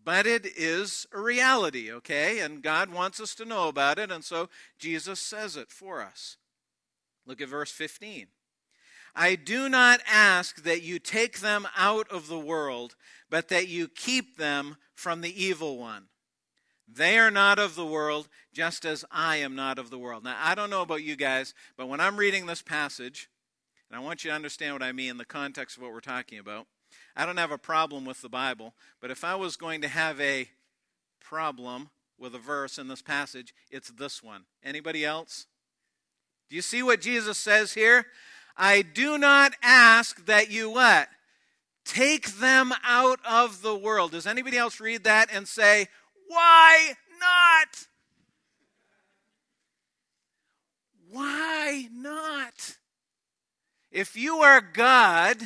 but 0.06 0.28
it 0.28 0.46
is 0.46 1.08
a 1.12 1.20
reality, 1.20 1.92
okay? 1.92 2.40
And 2.40 2.62
God 2.62 2.90
wants 2.90 3.20
us 3.20 3.34
to 3.36 3.46
know 3.46 3.68
about 3.68 3.98
it, 3.98 4.12
and 4.12 4.24
so 4.24 4.50
Jesus 4.78 5.20
says 5.20 5.58
it 5.58 5.72
for 5.72 6.02
us. 6.02 6.38
Look 7.26 7.42
at 7.42 7.50
verse 7.50 7.72
15. 7.72 8.28
I 9.16 9.36
do 9.36 9.70
not 9.70 10.02
ask 10.08 10.64
that 10.64 10.82
you 10.82 11.00
take 11.00 11.40
them 11.40 11.68
out 11.78 12.10
of 12.10 12.28
the 12.28 12.40
world, 12.40 12.96
but 13.30 13.50
that 13.50 13.68
you 13.68 13.88
keep 13.88 14.38
them 14.38 14.78
from 14.96 15.22
the 15.22 15.44
evil 15.44 15.78
one. 15.78 16.06
They 16.88 17.18
are 17.18 17.32
not 17.32 17.60
of 17.60 17.76
the 17.76 17.86
world, 17.86 18.28
just 18.54 18.86
as 18.86 19.06
I 19.12 19.38
am 19.38 19.56
not 19.56 19.80
of 19.80 19.90
the 19.90 19.98
world. 19.98 20.24
Now, 20.24 20.38
I 20.40 20.56
don't 20.56 20.70
know 20.70 20.82
about 20.82 21.04
you 21.04 21.16
guys, 21.16 21.54
but 21.78 21.88
when 21.88 22.00
I'm 22.00 22.18
reading 22.18 22.46
this 22.46 22.62
passage, 22.62 23.30
and 23.90 23.98
I 24.00 24.04
want 24.04 24.24
you 24.24 24.30
to 24.30 24.36
understand 24.36 24.74
what 24.74 24.84
I 24.84 24.92
mean 24.92 25.12
in 25.12 25.18
the 25.18 25.26
context 25.26 25.78
of 25.78 25.84
what 25.84 25.92
we're 25.92 26.02
talking 26.02 26.40
about, 26.40 26.68
I 27.16 27.26
don't 27.26 27.38
have 27.38 27.52
a 27.52 27.58
problem 27.58 28.06
with 28.06 28.22
the 28.22 28.30
Bible, 28.30 28.74
but 29.00 29.12
if 29.12 29.24
I 29.24 29.36
was 29.36 29.56
going 29.56 29.82
to 29.82 29.88
have 29.88 30.20
a 30.20 30.50
problem 31.20 31.90
with 32.20 32.36
a 32.36 32.40
verse 32.40 32.78
in 32.78 32.88
this 32.88 33.02
passage, 33.02 33.54
it's 33.72 33.90
this 33.90 34.22
one. 34.22 34.46
Anybody 34.64 35.06
else? 35.06 35.48
Do 36.50 36.56
you 36.56 36.62
see 36.62 36.84
what 36.84 37.02
Jesus 37.02 37.38
says 37.38 37.74
here? 37.74 38.06
I 38.56 38.82
do 38.82 39.18
not 39.18 39.54
ask 39.62 40.26
that 40.26 40.52
you 40.52 40.70
what? 40.70 41.10
Take 41.86 42.36
them 42.36 42.72
out 42.84 43.20
of 43.28 43.62
the 43.62 43.76
world. 43.76 44.12
Does 44.12 44.28
anybody 44.28 44.58
else 44.58 44.80
read 44.80 45.04
that 45.04 45.30
and 45.34 45.48
say, 45.48 45.88
why 46.28 46.94
not? 47.20 47.88
Why 51.12 51.88
not? 51.92 52.78
If 53.92 54.16
you 54.16 54.38
are 54.38 54.62
God, 54.62 55.38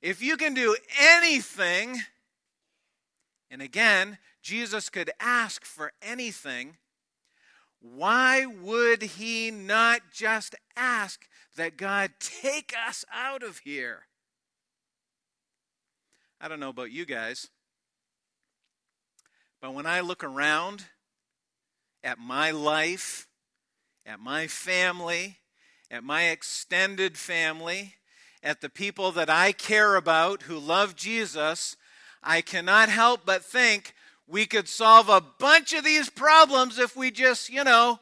if 0.00 0.22
you 0.22 0.36
can 0.36 0.54
do 0.54 0.76
anything, 0.98 1.98
and 3.50 3.60
again, 3.60 4.18
Jesus 4.42 4.88
could 4.88 5.10
ask 5.20 5.64
for 5.64 5.92
anything, 6.00 6.76
why 7.80 8.46
would 8.46 9.02
he 9.02 9.50
not 9.50 10.00
just 10.12 10.54
ask 10.76 11.26
that 11.58 11.76
God 11.76 12.12
take 12.18 12.72
us 12.88 13.04
out 13.12 13.42
of 13.42 13.58
here. 13.58 14.06
I 16.40 16.48
don't 16.48 16.60
know 16.60 16.68
about 16.70 16.92
you 16.92 17.04
guys, 17.04 17.48
but 19.60 19.74
when 19.74 19.84
I 19.86 20.00
look 20.00 20.22
around 20.22 20.84
at 22.04 22.18
my 22.18 22.52
life, 22.52 23.26
at 24.06 24.20
my 24.20 24.46
family, 24.46 25.38
at 25.90 26.04
my 26.04 26.28
extended 26.28 27.18
family, 27.18 27.94
at 28.40 28.60
the 28.60 28.68
people 28.68 29.10
that 29.12 29.28
I 29.28 29.50
care 29.50 29.96
about 29.96 30.42
who 30.42 30.58
love 30.58 30.94
Jesus, 30.94 31.76
I 32.22 32.40
cannot 32.40 32.88
help 32.88 33.22
but 33.26 33.44
think 33.44 33.94
we 34.28 34.46
could 34.46 34.68
solve 34.68 35.08
a 35.08 35.24
bunch 35.40 35.72
of 35.72 35.84
these 35.84 36.08
problems 36.08 36.78
if 36.78 36.96
we 36.96 37.10
just, 37.10 37.50
you 37.50 37.64
know, 37.64 37.98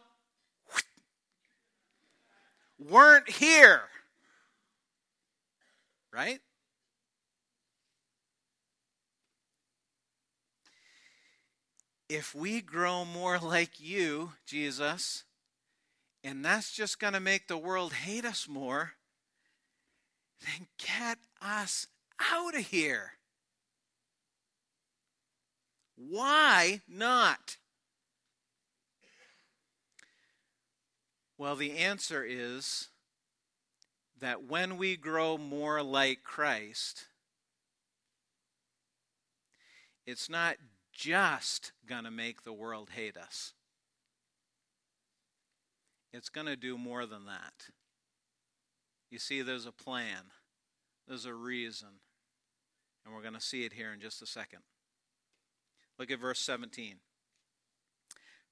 weren't 2.78 3.28
here. 3.28 3.82
Right? 6.12 6.40
If 12.08 12.34
we 12.34 12.60
grow 12.60 13.04
more 13.04 13.38
like 13.38 13.80
you, 13.80 14.32
Jesus, 14.46 15.24
and 16.22 16.44
that's 16.44 16.72
just 16.72 16.98
going 17.00 17.14
to 17.14 17.20
make 17.20 17.48
the 17.48 17.58
world 17.58 17.92
hate 17.92 18.24
us 18.24 18.48
more, 18.48 18.92
then 20.40 20.68
get 20.78 21.18
us 21.42 21.88
out 22.32 22.54
of 22.54 22.66
here. 22.66 23.12
Why 25.96 26.82
not? 26.88 27.56
Well, 31.38 31.56
the 31.56 31.76
answer 31.76 32.24
is 32.26 32.88
that 34.20 34.44
when 34.44 34.78
we 34.78 34.96
grow 34.96 35.36
more 35.36 35.82
like 35.82 36.22
Christ, 36.24 37.06
it's 40.06 40.30
not 40.30 40.56
just 40.92 41.72
going 41.86 42.04
to 42.04 42.10
make 42.10 42.42
the 42.42 42.52
world 42.52 42.90
hate 42.94 43.16
us. 43.16 43.52
It's 46.12 46.30
going 46.30 46.46
to 46.46 46.56
do 46.56 46.78
more 46.78 47.04
than 47.04 47.26
that. 47.26 47.68
You 49.10 49.18
see, 49.18 49.42
there's 49.42 49.66
a 49.66 49.72
plan, 49.72 50.30
there's 51.06 51.26
a 51.26 51.34
reason, 51.34 52.00
and 53.04 53.14
we're 53.14 53.22
going 53.22 53.34
to 53.34 53.40
see 53.40 53.64
it 53.64 53.74
here 53.74 53.92
in 53.92 54.00
just 54.00 54.22
a 54.22 54.26
second. 54.26 54.60
Look 55.98 56.10
at 56.10 56.18
verse 56.18 56.40
17. 56.40 56.96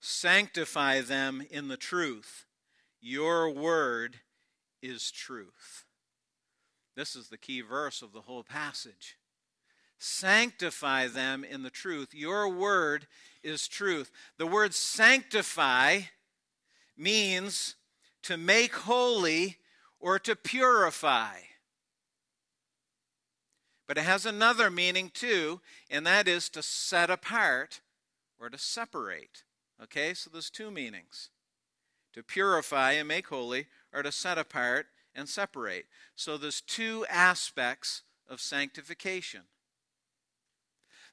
Sanctify 0.00 1.00
them 1.00 1.42
in 1.50 1.68
the 1.68 1.76
truth. 1.78 2.44
Your 3.06 3.50
word 3.50 4.16
is 4.80 5.10
truth. 5.10 5.84
This 6.96 7.14
is 7.14 7.28
the 7.28 7.36
key 7.36 7.60
verse 7.60 8.00
of 8.00 8.14
the 8.14 8.22
whole 8.22 8.42
passage. 8.42 9.18
Sanctify 9.98 11.08
them 11.08 11.44
in 11.44 11.62
the 11.62 11.68
truth. 11.68 12.14
Your 12.14 12.48
word 12.48 13.06
is 13.42 13.68
truth. 13.68 14.10
The 14.38 14.46
word 14.46 14.72
sanctify 14.72 16.00
means 16.96 17.74
to 18.22 18.38
make 18.38 18.74
holy 18.74 19.58
or 20.00 20.18
to 20.20 20.34
purify. 20.34 21.40
But 23.86 23.98
it 23.98 24.04
has 24.04 24.24
another 24.24 24.70
meaning 24.70 25.10
too, 25.12 25.60
and 25.90 26.06
that 26.06 26.26
is 26.26 26.48
to 26.48 26.62
set 26.62 27.10
apart 27.10 27.82
or 28.40 28.48
to 28.48 28.56
separate. 28.56 29.44
Okay, 29.82 30.14
so 30.14 30.30
there's 30.32 30.48
two 30.48 30.70
meanings 30.70 31.28
to 32.14 32.22
purify 32.22 32.92
and 32.92 33.08
make 33.08 33.28
holy, 33.28 33.66
or 33.92 34.02
to 34.02 34.12
set 34.12 34.38
apart 34.38 34.86
and 35.14 35.28
separate. 35.28 35.86
So 36.16 36.36
there's 36.36 36.60
two 36.60 37.04
aspects 37.10 38.02
of 38.28 38.40
sanctification. 38.40 39.42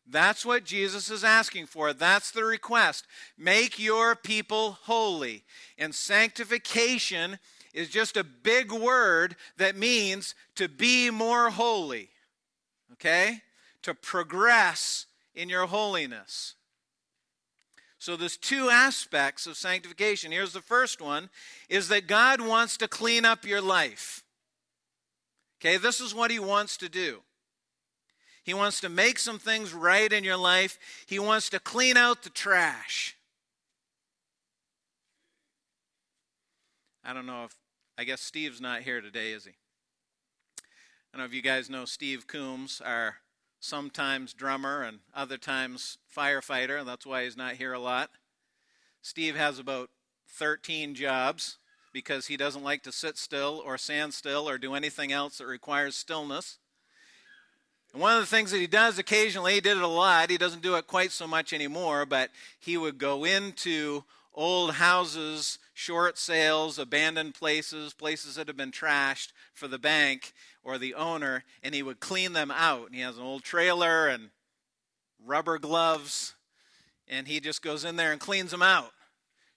That's 0.08 0.46
what 0.46 0.64
Jesus 0.64 1.12
is 1.12 1.24
asking 1.24 1.68
for. 1.68 1.94
That's 1.94 2.32
the 2.32 2.44
request. 2.44 3.06
Make 3.38 3.80
your 3.80 4.16
people 4.16 4.80
holy. 4.84 5.44
And 5.78 5.94
sanctification 5.94 7.38
is 7.74 7.90
just 7.90 8.18
a 8.18 8.24
big 8.24 8.72
word 8.72 9.36
that 9.58 9.78
means 9.78 10.36
to 10.56 10.68
be 10.68 11.10
more 11.10 11.52
holy. 11.52 12.10
Okay? 12.94 13.42
To 13.84 13.94
progress 13.94 15.06
in 15.36 15.50
your 15.50 15.68
holiness. 15.68 16.56
So 18.02 18.18
there's 18.18 18.36
two 18.36 18.72
aspects 18.72 19.46
of 19.46 19.56
sanctification. 19.56 20.32
Here's 20.32 20.54
the 20.54 20.62
first 20.62 21.02
one 21.02 21.30
is 21.70 21.88
that 21.90 22.08
God 22.08 22.42
wants 22.42 22.76
to 22.78 22.88
clean 22.88 23.26
up 23.26 23.46
your 23.46 23.62
life. 23.62 24.24
Okay, 25.60 25.78
this 25.78 26.02
is 26.02 26.16
what 26.16 26.32
he 26.32 26.40
wants 26.40 26.78
to 26.78 26.90
do. 26.90 27.20
He 28.44 28.56
wants 28.56 28.82
to 28.82 28.90
make 28.90 29.20
some 29.20 29.38
things 29.38 29.72
right 29.72 30.12
in 30.12 30.24
your 30.24 30.36
life. 30.36 30.80
He 31.06 31.20
wants 31.20 31.52
to 31.52 31.60
clean 31.60 31.96
out 31.96 32.24
the 32.24 32.32
trash. 32.32 33.16
I 37.06 37.14
don't 37.14 37.28
know 37.28 37.44
if 37.44 37.56
I 38.00 38.04
guess 38.04 38.22
Steve's 38.22 38.60
not 38.60 38.82
here 38.82 39.02
today, 39.02 39.32
is 39.32 39.46
he? 39.46 39.52
I 39.52 40.64
don't 41.18 41.20
know 41.20 41.26
if 41.26 41.36
you 41.36 41.44
guys 41.44 41.70
know 41.70 41.86
Steve 41.86 42.26
Coombs, 42.26 42.82
our 42.84 43.18
sometimes 43.62 44.34
drummer 44.34 44.82
and 44.82 45.00
other 45.16 45.38
times 45.38 46.00
firefighter. 46.14 46.84
That's 46.84 47.06
why 47.06 47.24
he's 47.24 47.38
not 47.38 47.54
here 47.54 47.72
a 47.72 47.80
lot. 47.80 48.10
Steve 49.02 49.36
has 49.36 49.60
about 49.60 49.90
13 50.28 50.96
jobs 50.96 51.58
because 51.94 52.28
he 52.28 52.36
doesn't 52.36 52.64
like 52.64 52.84
to 52.84 52.92
sit 52.92 53.18
still 53.18 53.62
or 53.64 53.78
stand 53.78 54.14
still 54.14 54.50
or 54.50 54.58
do 54.58 54.74
anything 54.74 55.12
else 55.12 55.38
that 55.38 55.46
requires 55.46 55.96
stillness. 55.96 56.58
And 57.94 58.02
one 58.02 58.16
of 58.16 58.22
the 58.22 58.28
things 58.28 58.52
that 58.52 58.60
he 58.60 58.68
does 58.68 58.98
occasionally, 58.98 59.54
he 59.56 59.62
did 59.62 59.78
it 59.78 59.84
a 59.84 59.88
lot, 59.88 60.30
he 60.30 60.38
doesn't 60.38 60.64
do 60.64 60.76
it 60.76 60.88
quite 60.88 61.12
so 61.12 61.28
much 61.28 61.54
anymore, 61.54 62.06
but 62.06 62.32
he 62.60 62.78
would 62.78 62.98
go 62.98 63.26
into 63.26 64.04
old 64.34 64.74
houses, 64.74 65.60
short 65.74 66.18
sales, 66.18 66.80
abandoned 66.80 67.34
places, 67.34 67.94
places 67.94 68.36
that 68.36 68.48
have 68.48 68.58
been 68.58 68.72
trashed 68.72 69.32
for 69.54 69.68
the 69.68 69.80
bank 69.80 70.34
or 70.64 70.78
the 70.78 70.94
owner, 70.94 71.44
and 71.64 71.76
he 71.76 71.84
would 71.84 72.00
clean 72.00 72.34
them 72.34 72.52
out. 72.52 72.88
And 72.88 72.96
he 72.96 73.02
has 73.02 73.18
an 73.18 73.24
old 73.24 73.44
trailer 73.44 74.08
and 74.08 74.30
rubber 75.26 75.60
gloves, 75.60 76.36
and 77.08 77.28
he 77.28 77.40
just 77.40 77.62
goes 77.62 77.84
in 77.84 77.96
there 77.96 78.12
and 78.12 78.22
cleans 78.22 78.52
them 78.52 78.62
out. 78.62 78.92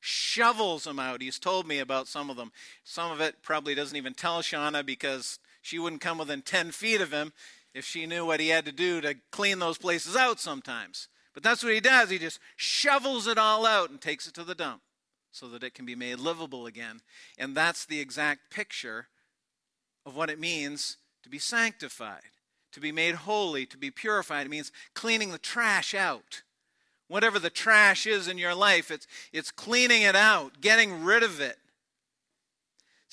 Shovels 0.00 0.84
them 0.84 0.98
out. 0.98 1.22
He's 1.22 1.38
told 1.38 1.66
me 1.66 1.78
about 1.78 2.08
some 2.08 2.28
of 2.28 2.36
them. 2.36 2.52
Some 2.82 3.10
of 3.10 3.20
it 3.20 3.36
probably 3.42 3.74
doesn't 3.74 3.96
even 3.96 4.12
tell 4.12 4.42
Shauna 4.42 4.84
because 4.84 5.38
she 5.62 5.78
wouldn't 5.78 6.02
come 6.02 6.18
within 6.18 6.42
10 6.42 6.72
feet 6.72 7.00
of 7.00 7.10
him 7.12 7.32
if 7.72 7.86
she 7.86 8.06
knew 8.06 8.26
what 8.26 8.40
he 8.40 8.48
had 8.48 8.66
to 8.66 8.72
do 8.72 9.00
to 9.00 9.16
clean 9.30 9.58
those 9.60 9.78
places 9.78 10.14
out 10.14 10.40
sometimes. 10.40 11.08
But 11.34 11.42
that's 11.42 11.62
what 11.64 11.74
he 11.74 11.80
does. 11.80 12.10
He 12.10 12.18
just 12.18 12.38
shovels 12.56 13.26
it 13.26 13.36
all 13.36 13.66
out 13.66 13.90
and 13.90 14.00
takes 14.00 14.26
it 14.26 14.34
to 14.34 14.44
the 14.44 14.54
dump 14.54 14.80
so 15.32 15.48
that 15.48 15.64
it 15.64 15.74
can 15.74 15.84
be 15.84 15.96
made 15.96 16.20
livable 16.20 16.64
again. 16.64 17.00
And 17.36 17.56
that's 17.56 17.84
the 17.84 18.00
exact 18.00 18.50
picture 18.50 19.08
of 20.06 20.16
what 20.16 20.30
it 20.30 20.38
means 20.38 20.96
to 21.24 21.28
be 21.28 21.38
sanctified, 21.38 22.22
to 22.72 22.80
be 22.80 22.92
made 22.92 23.16
holy, 23.16 23.66
to 23.66 23.76
be 23.76 23.90
purified. 23.90 24.46
It 24.46 24.50
means 24.50 24.70
cleaning 24.94 25.32
the 25.32 25.38
trash 25.38 25.92
out. 25.92 26.42
Whatever 27.08 27.38
the 27.38 27.50
trash 27.50 28.06
is 28.06 28.28
in 28.28 28.38
your 28.38 28.54
life, 28.54 28.90
it's, 28.90 29.06
it's 29.32 29.50
cleaning 29.50 30.02
it 30.02 30.16
out, 30.16 30.60
getting 30.60 31.04
rid 31.04 31.22
of 31.22 31.40
it. 31.40 31.58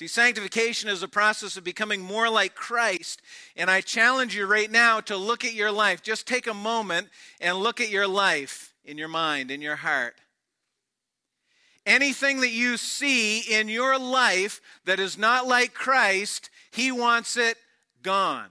See, 0.02 0.08
sanctification 0.08 0.90
is 0.90 1.04
a 1.04 1.08
process 1.08 1.58
of 1.58 1.64
becoming 1.64 2.02
more 2.02 2.28
like 2.28 2.56
Christ. 2.56 3.22
And 3.56 3.70
I 3.70 3.82
challenge 3.82 4.36
you 4.36 4.48
right 4.48 4.72
now 4.72 5.00
to 5.02 5.16
look 5.16 5.46
at 5.46 5.54
your 5.54 5.72
life. 5.72 6.02
Just 6.02 6.26
take 6.26 6.48
a 6.48 6.56
moment 6.56 7.10
and 7.40 7.60
look 7.60 7.80
at 7.80 7.92
your 7.92 8.08
life 8.08 8.74
in 8.84 8.98
your 8.98 9.10
mind, 9.10 9.52
in 9.52 9.62
your 9.62 9.76
heart. 9.76 10.16
Anything 11.86 12.42
that 12.42 12.50
you 12.50 12.78
see 12.78 13.42
in 13.42 13.70
your 13.70 14.00
life 14.00 14.60
that 14.86 15.00
is 15.00 15.20
not 15.20 15.46
like 15.46 15.76
Christ, 15.76 16.50
He 16.72 16.92
wants 16.92 17.38
it 17.38 17.58
gone. 18.02 18.50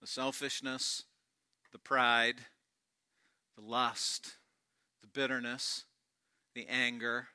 The 0.00 0.06
selfishness, 0.06 1.02
the 1.72 1.80
pride, 1.80 2.36
the 3.56 3.64
lust, 3.64 4.34
the 5.02 5.08
bitterness, 5.08 5.86
the 6.54 6.66
anger, 6.68 7.28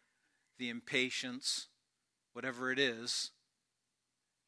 the 0.57 0.69
impatience, 0.69 1.67
whatever 2.33 2.71
it 2.71 2.79
is, 2.79 3.31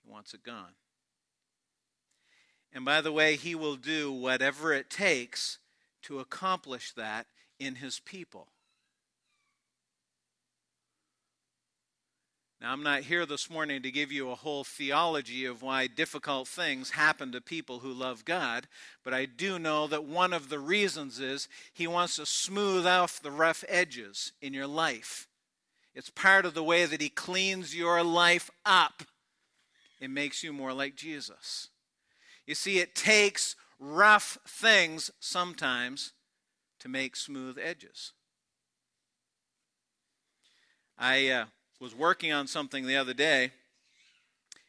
He 0.04 0.12
wants 0.12 0.34
it 0.34 0.44
gone. 0.44 0.74
And 2.74 2.86
by 2.86 3.02
the 3.02 3.12
way, 3.12 3.36
He 3.36 3.56
will 3.56 3.76
do 3.76 4.12
whatever 4.12 4.74
it 4.74 4.90
takes 4.90 5.60
to 6.04 6.20
accomplish 6.20 6.94
that 6.94 7.28
in 7.60 7.76
his 7.76 8.00
people. 8.00 8.48
Now, 12.62 12.74
I'm 12.74 12.84
not 12.84 13.02
here 13.02 13.26
this 13.26 13.50
morning 13.50 13.82
to 13.82 13.90
give 13.90 14.12
you 14.12 14.30
a 14.30 14.36
whole 14.36 14.64
theology 14.64 15.46
of 15.46 15.64
why 15.64 15.88
difficult 15.88 16.48
things 16.48 16.92
happen 16.92 17.32
to 17.32 17.42
people 17.42 17.80
who 17.80 17.92
love 17.92 18.24
God, 18.24 18.68
but 19.04 19.16
I 19.16 19.26
do 19.26 19.58
know 19.58 19.88
that 19.88 20.04
one 20.04 20.32
of 20.32 20.50
the 20.50 20.60
reasons 20.60 21.20
is 21.20 21.48
He 21.74 21.88
wants 21.88 22.18
to 22.18 22.26
smooth 22.28 22.86
off 22.86 23.20
the 23.20 23.32
rough 23.32 23.64
edges 23.68 24.34
in 24.44 24.54
your 24.54 24.68
life. 24.68 25.28
It's 25.96 26.12
part 26.12 26.46
of 26.46 26.54
the 26.54 26.64
way 26.64 26.86
that 26.86 27.02
He 27.02 27.10
cleans 27.10 27.76
your 27.76 28.04
life 28.04 28.52
up. 28.64 29.02
It 30.00 30.12
makes 30.12 30.44
you 30.44 30.54
more 30.54 30.72
like 30.72 30.96
Jesus. 30.96 31.70
You 32.46 32.54
see, 32.54 32.78
it 32.78 32.94
takes 32.94 33.56
rough 33.80 34.38
things 34.48 35.10
sometimes 35.20 36.14
to 36.80 36.88
make 36.88 37.16
smooth 37.16 37.58
edges. 37.60 38.12
I 40.96 41.28
uh, 41.30 41.46
was 41.82 41.96
working 41.96 42.32
on 42.32 42.46
something 42.46 42.86
the 42.86 42.96
other 42.96 43.14
day, 43.14 43.52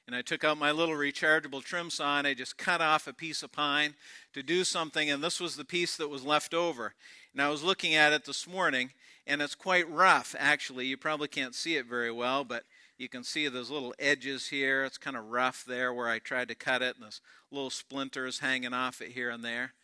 and 0.06 0.16
I 0.16 0.22
took 0.22 0.44
out 0.44 0.56
my 0.56 0.72
little 0.72 0.94
rechargeable 0.94 1.62
trim 1.62 1.90
saw 1.90 2.18
and 2.18 2.26
I 2.26 2.32
just 2.32 2.56
cut 2.56 2.80
off 2.80 3.06
a 3.06 3.12
piece 3.12 3.42
of 3.42 3.52
pine 3.52 3.94
to 4.32 4.42
do 4.42 4.64
something, 4.64 5.10
and 5.10 5.22
this 5.22 5.38
was 5.38 5.54
the 5.54 5.64
piece 5.64 5.96
that 5.98 6.08
was 6.08 6.24
left 6.24 6.54
over. 6.54 6.94
And 7.32 7.42
I 7.42 7.50
was 7.50 7.62
looking 7.62 7.94
at 7.94 8.14
it 8.14 8.24
this 8.24 8.48
morning, 8.48 8.92
and 9.26 9.42
it's 9.42 9.54
quite 9.54 9.88
rough, 9.90 10.34
actually. 10.38 10.86
You 10.86 10.96
probably 10.96 11.28
can't 11.28 11.54
see 11.54 11.76
it 11.76 11.84
very 11.84 12.10
well, 12.10 12.44
but 12.44 12.64
you 12.96 13.10
can 13.10 13.24
see 13.24 13.46
those 13.46 13.70
little 13.70 13.94
edges 13.98 14.48
here. 14.48 14.82
It's 14.84 14.98
kind 14.98 15.16
of 15.16 15.26
rough 15.26 15.64
there 15.66 15.92
where 15.92 16.08
I 16.08 16.18
tried 16.18 16.48
to 16.48 16.54
cut 16.54 16.80
it, 16.80 16.96
and 16.96 17.04
those 17.04 17.20
little 17.50 17.70
splinters 17.70 18.38
hanging 18.38 18.72
off 18.72 19.02
it 19.02 19.12
here 19.12 19.28
and 19.28 19.44
there. 19.44 19.74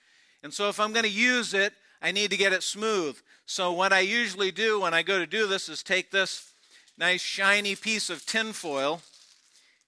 And 0.43 0.55
so, 0.55 0.69
if 0.71 0.81
I'm 0.81 0.93
going 0.93 1.05
to 1.05 1.11
use 1.11 1.53
it, 1.53 1.75
I 2.01 2.11
need 2.11 2.31
to 2.31 2.37
get 2.37 2.53
it 2.53 2.63
smooth. 2.63 3.19
So, 3.45 3.73
what 3.73 3.93
I 3.93 4.01
usually 4.01 4.51
do 4.51 4.81
when 4.81 4.95
I 4.95 5.03
go 5.03 5.19
to 5.19 5.27
do 5.27 5.47
this 5.47 5.69
is 5.69 5.83
take 5.83 6.11
this 6.11 6.53
nice 6.99 7.21
shiny 7.21 7.77
piece 7.77 8.11
of 8.11 8.27
tinfoil. 8.27 9.01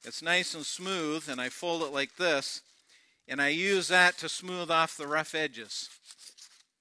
It's 0.05 0.23
nice 0.23 0.55
and 0.55 0.64
smooth, 0.64 1.29
and 1.29 1.40
I 1.40 1.49
fold 1.49 1.83
it 1.83 1.92
like 1.92 2.16
this, 2.16 2.62
and 3.29 3.42
I 3.42 3.49
use 3.49 3.88
that 3.88 4.16
to 4.18 4.29
smooth 4.29 4.70
off 4.70 4.96
the 4.96 5.07
rough 5.07 5.35
edges. 5.35 5.90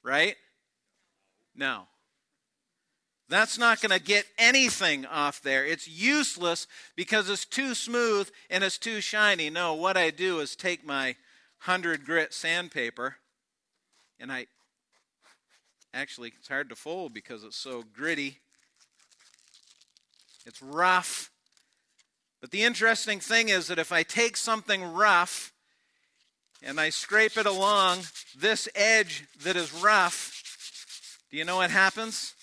Right? 0.03 0.35
No. 1.55 1.87
That's 3.27 3.57
not 3.59 3.81
going 3.81 3.91
to 3.91 4.03
get 4.03 4.25
anything 4.37 5.05
off 5.05 5.41
there. 5.41 5.65
It's 5.65 5.87
useless 5.87 6.65
because 6.95 7.29
it's 7.29 7.45
too 7.45 7.75
smooth 7.75 8.29
and 8.49 8.63
it's 8.63 8.79
too 8.79 9.01
shiny. 9.01 9.51
No, 9.51 9.75
what 9.75 9.97
I 9.97 10.09
do 10.09 10.39
is 10.39 10.55
take 10.55 10.83
my 10.83 11.15
100 11.65 12.05
grit 12.05 12.33
sandpaper 12.33 13.17
and 14.19 14.31
I 14.31 14.47
actually, 15.93 16.33
it's 16.39 16.47
hard 16.47 16.69
to 16.69 16.75
fold 16.75 17.13
because 17.13 17.43
it's 17.43 17.55
so 17.55 17.83
gritty. 17.93 18.39
It's 20.49 20.63
rough. 20.63 21.29
But 22.41 22.49
the 22.49 22.63
interesting 22.63 23.19
thing 23.19 23.49
is 23.49 23.67
that 23.67 23.77
if 23.77 23.91
I 23.91 24.01
take 24.01 24.35
something 24.35 24.81
rough 24.83 25.53
and 26.63 26.79
I 26.79 26.89
scrape 26.89 27.37
it 27.37 27.45
along 27.45 27.99
this 28.35 28.67
edge 28.73 29.25
that 29.43 29.55
is 29.55 29.71
rough, 29.71 31.19
do 31.29 31.37
you 31.37 31.45
know 31.45 31.57
what 31.57 31.69
happens? 31.69 32.33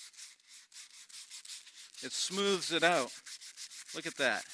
It 2.04 2.12
smooths 2.12 2.70
it 2.70 2.84
out. 2.84 3.10
Look 3.96 4.06
at 4.06 4.16
that. 4.18 4.44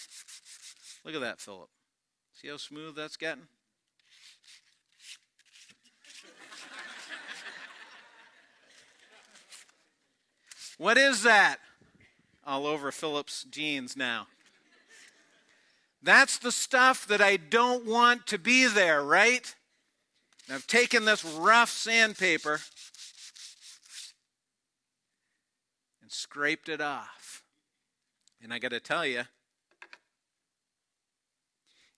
Look 1.05 1.15
at 1.15 1.21
that, 1.21 1.38
Philip. 1.38 1.69
See 2.41 2.49
how 2.49 2.57
smooth 2.57 2.97
that's 2.97 3.19
getting? 3.19 3.45
What 10.79 10.97
is 10.97 11.25
that? 11.25 11.59
All 12.44 12.66
over 12.66 12.90
Philip's 12.90 13.44
jeans 13.44 13.96
now. 13.96 14.26
That's 16.02 16.38
the 16.38 16.50
stuff 16.50 17.07
that 17.07 17.20
I 17.20 17.37
don't 17.37 17.87
want 17.87 18.26
to 18.28 18.38
be 18.38 18.66
there, 18.66 19.02
right? 19.02 19.55
And 20.46 20.57
I've 20.57 20.66
taken 20.66 21.05
this 21.05 21.24
rough 21.24 21.70
sandpaper 21.70 22.61
and 26.02 26.11
scraped 26.11 26.68
it 26.68 26.81
off. 26.81 27.44
And 28.42 28.52
I 28.52 28.59
got 28.59 28.72
to 28.72 28.81
tell 28.81 29.07
you, 29.07 29.22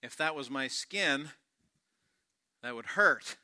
if 0.02 0.14
that 0.18 0.34
was 0.34 0.50
my 0.50 0.68
skin, 0.68 1.30
that 2.62 2.74
would 2.74 2.86
hurt. 2.86 3.36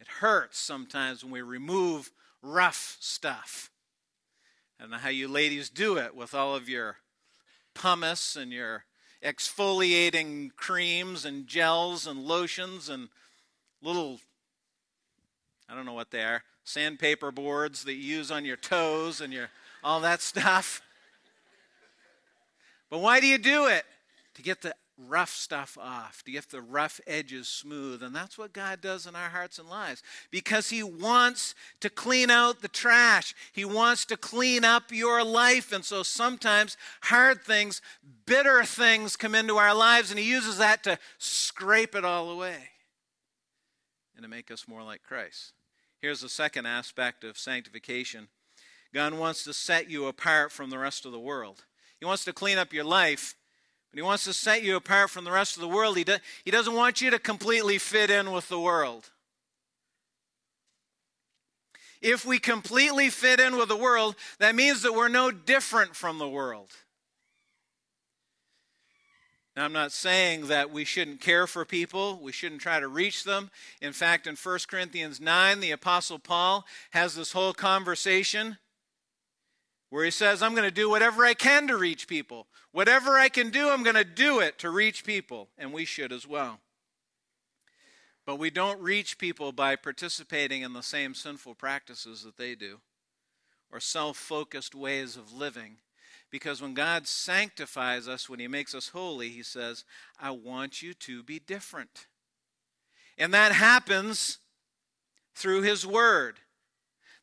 It 0.00 0.08
hurts 0.20 0.58
sometimes 0.58 1.22
when 1.22 1.32
we 1.32 1.42
remove 1.42 2.10
rough 2.42 2.96
stuff. 2.98 3.70
I 4.78 4.82
don't 4.82 4.90
know 4.90 4.98
how 4.98 5.08
you 5.08 5.26
ladies 5.26 5.70
do 5.70 5.96
it 5.96 6.14
with 6.14 6.34
all 6.34 6.54
of 6.54 6.68
your 6.68 6.98
pumice 7.72 8.36
and 8.36 8.52
your 8.52 8.84
exfoliating 9.24 10.54
creams 10.54 11.24
and 11.24 11.46
gels 11.46 12.06
and 12.06 12.20
lotions 12.20 12.88
and 12.90 13.08
little, 13.82 14.20
I 15.68 15.74
don't 15.74 15.86
know 15.86 15.94
what 15.94 16.10
they 16.10 16.22
are, 16.22 16.42
sandpaper 16.62 17.30
boards 17.30 17.84
that 17.84 17.94
you 17.94 18.16
use 18.16 18.30
on 18.30 18.44
your 18.44 18.56
toes 18.56 19.20
and 19.22 19.32
your 19.32 19.48
all 19.82 20.00
that 20.00 20.20
stuff. 20.20 20.82
But 22.90 22.98
why 22.98 23.20
do 23.20 23.26
you 23.26 23.38
do 23.38 23.66
it? 23.66 23.84
To 24.34 24.42
get 24.42 24.60
the 24.60 24.74
rough 24.98 25.30
stuff 25.30 25.76
off, 25.80 26.22
to 26.24 26.30
get 26.30 26.50
the 26.50 26.60
rough 26.60 27.00
edges 27.06 27.48
smooth. 27.48 28.02
And 28.02 28.14
that's 28.14 28.38
what 28.38 28.52
God 28.52 28.80
does 28.80 29.06
in 29.06 29.14
our 29.14 29.28
hearts 29.28 29.58
and 29.58 29.68
lives 29.68 30.02
because 30.30 30.70
He 30.70 30.82
wants 30.82 31.54
to 31.80 31.90
clean 31.90 32.30
out 32.30 32.62
the 32.62 32.68
trash. 32.68 33.34
He 33.52 33.64
wants 33.64 34.04
to 34.06 34.16
clean 34.16 34.64
up 34.64 34.90
your 34.90 35.24
life. 35.24 35.72
And 35.72 35.84
so 35.84 36.02
sometimes 36.02 36.76
hard 37.02 37.42
things, 37.42 37.82
bitter 38.24 38.64
things 38.64 39.16
come 39.16 39.34
into 39.34 39.56
our 39.56 39.74
lives, 39.74 40.10
and 40.10 40.18
He 40.18 40.28
uses 40.28 40.58
that 40.58 40.82
to 40.84 40.98
scrape 41.18 41.94
it 41.94 42.04
all 42.04 42.30
away 42.30 42.70
and 44.14 44.22
to 44.22 44.28
make 44.28 44.50
us 44.50 44.66
more 44.66 44.82
like 44.82 45.02
Christ. 45.02 45.52
Here's 46.00 46.20
the 46.20 46.28
second 46.28 46.66
aspect 46.66 47.24
of 47.24 47.38
sanctification 47.38 48.28
God 48.94 49.12
wants 49.14 49.44
to 49.44 49.52
set 49.52 49.90
you 49.90 50.06
apart 50.06 50.52
from 50.52 50.70
the 50.70 50.78
rest 50.78 51.04
of 51.04 51.12
the 51.12 51.20
world. 51.20 51.64
He 51.98 52.06
wants 52.06 52.24
to 52.24 52.32
clean 52.32 52.56
up 52.56 52.72
your 52.72 52.84
life 52.84 53.34
but 53.96 54.02
he 54.02 54.06
wants 54.06 54.24
to 54.24 54.34
set 54.34 54.62
you 54.62 54.76
apart 54.76 55.08
from 55.08 55.24
the 55.24 55.30
rest 55.30 55.56
of 55.56 55.62
the 55.62 55.68
world. 55.68 55.96
He, 55.96 56.04
do, 56.04 56.16
he 56.44 56.50
doesn't 56.50 56.74
want 56.74 57.00
you 57.00 57.10
to 57.12 57.18
completely 57.18 57.78
fit 57.78 58.10
in 58.10 58.30
with 58.30 58.46
the 58.50 58.60
world. 58.60 59.08
If 62.02 62.26
we 62.26 62.38
completely 62.38 63.08
fit 63.08 63.40
in 63.40 63.56
with 63.56 63.70
the 63.70 63.76
world, 63.76 64.16
that 64.38 64.54
means 64.54 64.82
that 64.82 64.92
we're 64.92 65.08
no 65.08 65.30
different 65.30 65.96
from 65.96 66.18
the 66.18 66.28
world. 66.28 66.68
Now, 69.56 69.64
I'm 69.64 69.72
not 69.72 69.92
saying 69.92 70.48
that 70.48 70.70
we 70.70 70.84
shouldn't 70.84 71.22
care 71.22 71.46
for 71.46 71.64
people, 71.64 72.20
we 72.22 72.32
shouldn't 72.32 72.60
try 72.60 72.78
to 72.78 72.88
reach 72.88 73.24
them. 73.24 73.50
In 73.80 73.94
fact, 73.94 74.26
in 74.26 74.36
1 74.36 74.58
Corinthians 74.68 75.22
9, 75.22 75.60
the 75.60 75.70
Apostle 75.70 76.18
Paul 76.18 76.66
has 76.90 77.14
this 77.14 77.32
whole 77.32 77.54
conversation 77.54 78.58
where 79.90 80.04
he 80.04 80.10
says, 80.10 80.42
I'm 80.42 80.54
going 80.54 80.68
to 80.68 80.74
do 80.74 80.90
whatever 80.90 81.24
I 81.24 81.34
can 81.34 81.68
to 81.68 81.76
reach 81.76 82.08
people. 82.08 82.46
Whatever 82.72 83.18
I 83.18 83.28
can 83.28 83.50
do, 83.50 83.70
I'm 83.70 83.82
going 83.82 83.96
to 83.96 84.04
do 84.04 84.40
it 84.40 84.58
to 84.58 84.70
reach 84.70 85.04
people, 85.04 85.48
and 85.56 85.72
we 85.72 85.84
should 85.84 86.12
as 86.12 86.26
well. 86.26 86.60
But 88.26 88.38
we 88.38 88.50
don't 88.50 88.80
reach 88.80 89.18
people 89.18 89.52
by 89.52 89.76
participating 89.76 90.62
in 90.62 90.72
the 90.72 90.82
same 90.82 91.14
sinful 91.14 91.54
practices 91.54 92.24
that 92.24 92.36
they 92.36 92.54
do 92.56 92.80
or 93.70 93.80
self 93.80 94.16
focused 94.16 94.74
ways 94.74 95.16
of 95.16 95.32
living. 95.32 95.76
Because 96.30 96.60
when 96.60 96.74
God 96.74 97.06
sanctifies 97.06 98.08
us, 98.08 98.28
when 98.28 98.40
He 98.40 98.48
makes 98.48 98.74
us 98.74 98.88
holy, 98.88 99.28
He 99.28 99.44
says, 99.44 99.84
I 100.20 100.32
want 100.32 100.82
you 100.82 100.92
to 100.94 101.22
be 101.22 101.38
different. 101.38 102.06
And 103.16 103.32
that 103.32 103.52
happens 103.52 104.38
through 105.34 105.62
His 105.62 105.86
Word. 105.86 106.40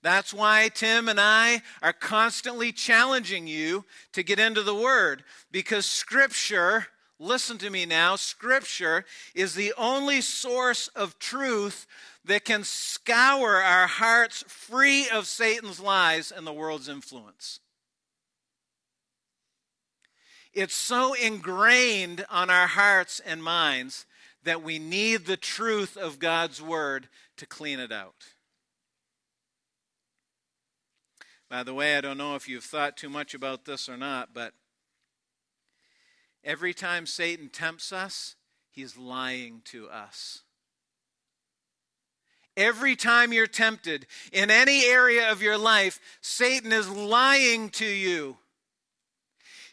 That's 0.04 0.34
why 0.34 0.70
Tim 0.74 1.08
and 1.08 1.20
I 1.20 1.62
are 1.82 1.94
constantly 1.94 2.74
challenging 2.74 3.48
you 3.48 3.86
to 4.12 4.22
get 4.22 4.38
into 4.38 4.62
the 4.62 4.76
Word 4.76 5.24
because 5.50 5.86
Scripture, 5.86 6.88
listen 7.20 7.58
to 7.60 7.70
me 7.70 7.86
now, 7.86 8.18
Scripture 8.18 9.06
is 9.34 9.56
the 9.56 9.74
only 9.78 10.20
source 10.20 10.90
of 10.90 11.18
truth 11.20 11.88
that 12.26 12.44
can 12.44 12.66
scour 12.66 13.56
our 13.56 13.88
hearts 13.88 14.44
free 14.46 15.08
of 15.10 15.26
Satan's 15.26 15.80
lies 15.80 16.34
and 16.34 16.46
the 16.46 16.54
world's 16.54 16.90
influence. 16.90 17.62
It's 20.54 20.76
so 20.76 21.14
ingrained 21.14 22.26
on 22.30 22.50
our 22.50 22.68
hearts 22.68 23.22
and 23.26 23.42
minds 23.42 24.06
that 24.44 24.62
we 24.62 24.80
need 24.80 25.26
the 25.26 25.38
truth 25.38 25.96
of 25.96 26.20
God's 26.20 26.62
Word 26.62 27.08
to 27.38 27.46
clean 27.46 27.80
it 27.80 27.92
out. 27.94 28.33
By 31.54 31.62
the 31.62 31.76
way, 31.76 31.96
I 31.96 32.02
don't 32.02 32.18
know 32.18 32.34
if 32.34 32.50
you've 32.50 32.64
thought 32.64 32.98
too 32.98 33.10
much 33.10 33.36
about 33.36 33.66
this 33.66 33.88
or 33.88 33.96
not, 33.96 34.30
but 34.34 34.54
every 36.44 36.74
time 36.74 37.06
Satan 37.06 37.48
tempts 37.48 37.94
us, 37.94 38.36
he's 38.72 38.98
lying 38.98 39.62
to 39.66 39.88
us. 39.88 40.42
Every 42.58 42.96
time 42.96 43.32
you're 43.32 43.46
tempted 43.46 44.08
in 44.32 44.50
any 44.50 44.86
area 44.86 45.32
of 45.32 45.44
your 45.44 45.60
life, 45.60 46.00
Satan 46.22 46.72
is 46.72 46.90
lying 46.90 47.70
to 47.70 47.86
you. 47.86 48.38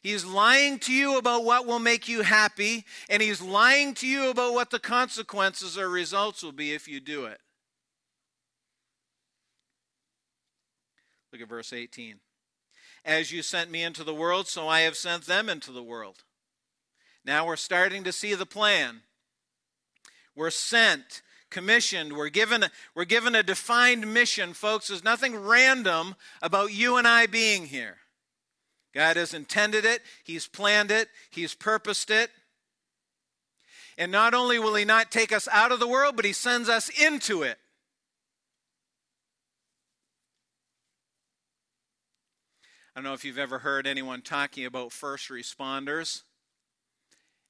He's 0.03 0.27
lying 0.27 0.81
to 0.81 0.93
you 0.93 1.16
about 1.16 1.47
what 1.47 1.66
will 1.66 1.79
make 1.79 2.09
you 2.09 2.21
happy, 2.21 2.85
and 3.09 3.23
he's 3.23 3.40
lying 3.40 3.95
to 3.95 4.07
you 4.07 4.29
about 4.29 4.53
what 4.53 4.69
the 4.69 4.81
consequences 4.81 5.79
or 5.79 5.88
results 5.88 6.43
will 6.43 6.53
be 6.53 6.75
if 6.75 6.87
you 6.87 7.01
do 7.01 7.25
it. 7.25 7.40
Look 11.33 11.43
at 11.43 11.49
verse 11.49 11.73
18. 11.73 12.16
As 13.05 13.33
you 13.33 13.43
sent 13.43 13.71
me 13.71 13.83
into 13.83 14.05
the 14.05 14.14
world, 14.14 14.49
so 14.49 14.69
I 14.69 14.81
have 14.81 14.97
sent 14.97 15.27
them 15.27 15.49
into 15.49 15.73
the 15.73 15.83
world. 15.83 16.25
Now 17.25 17.47
we're 17.47 17.57
starting 17.57 18.05
to 18.05 18.12
see 18.12 18.35
the 18.35 18.47
plan. 18.47 19.03
We're 20.35 20.51
sent, 20.51 21.23
commissioned, 21.51 22.14
we're 22.14 22.29
given, 22.31 22.64
we're 22.95 23.05
given 23.05 23.35
a 23.35 23.43
defined 23.43 24.12
mission, 24.12 24.53
folks. 24.53 24.88
There's 24.88 25.05
nothing 25.05 25.37
random 25.37 26.14
about 26.43 26.73
you 26.73 26.97
and 26.97 27.07
I 27.07 27.27
being 27.27 27.66
here. 27.66 27.99
God 28.95 29.16
has 29.16 29.35
intended 29.35 29.85
it, 29.85 30.03
He's 30.25 30.49
planned 30.49 30.90
it, 30.90 31.09
He's 31.31 31.55
purposed 31.55 32.11
it. 32.11 32.31
And 33.97 34.11
not 34.11 34.35
only 34.35 34.59
will 34.59 34.75
He 34.75 34.85
not 34.85 35.11
take 35.11 35.33
us 35.33 35.47
out 35.53 35.73
of 35.73 35.79
the 35.79 35.87
world, 35.87 36.16
but 36.16 36.25
He 36.25 36.33
sends 36.33 36.69
us 36.69 36.88
into 37.01 37.43
it. 37.43 37.59
I 42.94 43.00
don't 43.00 43.05
know 43.05 43.14
if 43.14 43.24
you've 43.24 43.38
ever 43.38 43.61
heard 43.61 43.87
anyone 43.87 44.20
talking 44.20 44.64
about 44.64 44.92
first 44.92 45.29
responders. 45.29 46.22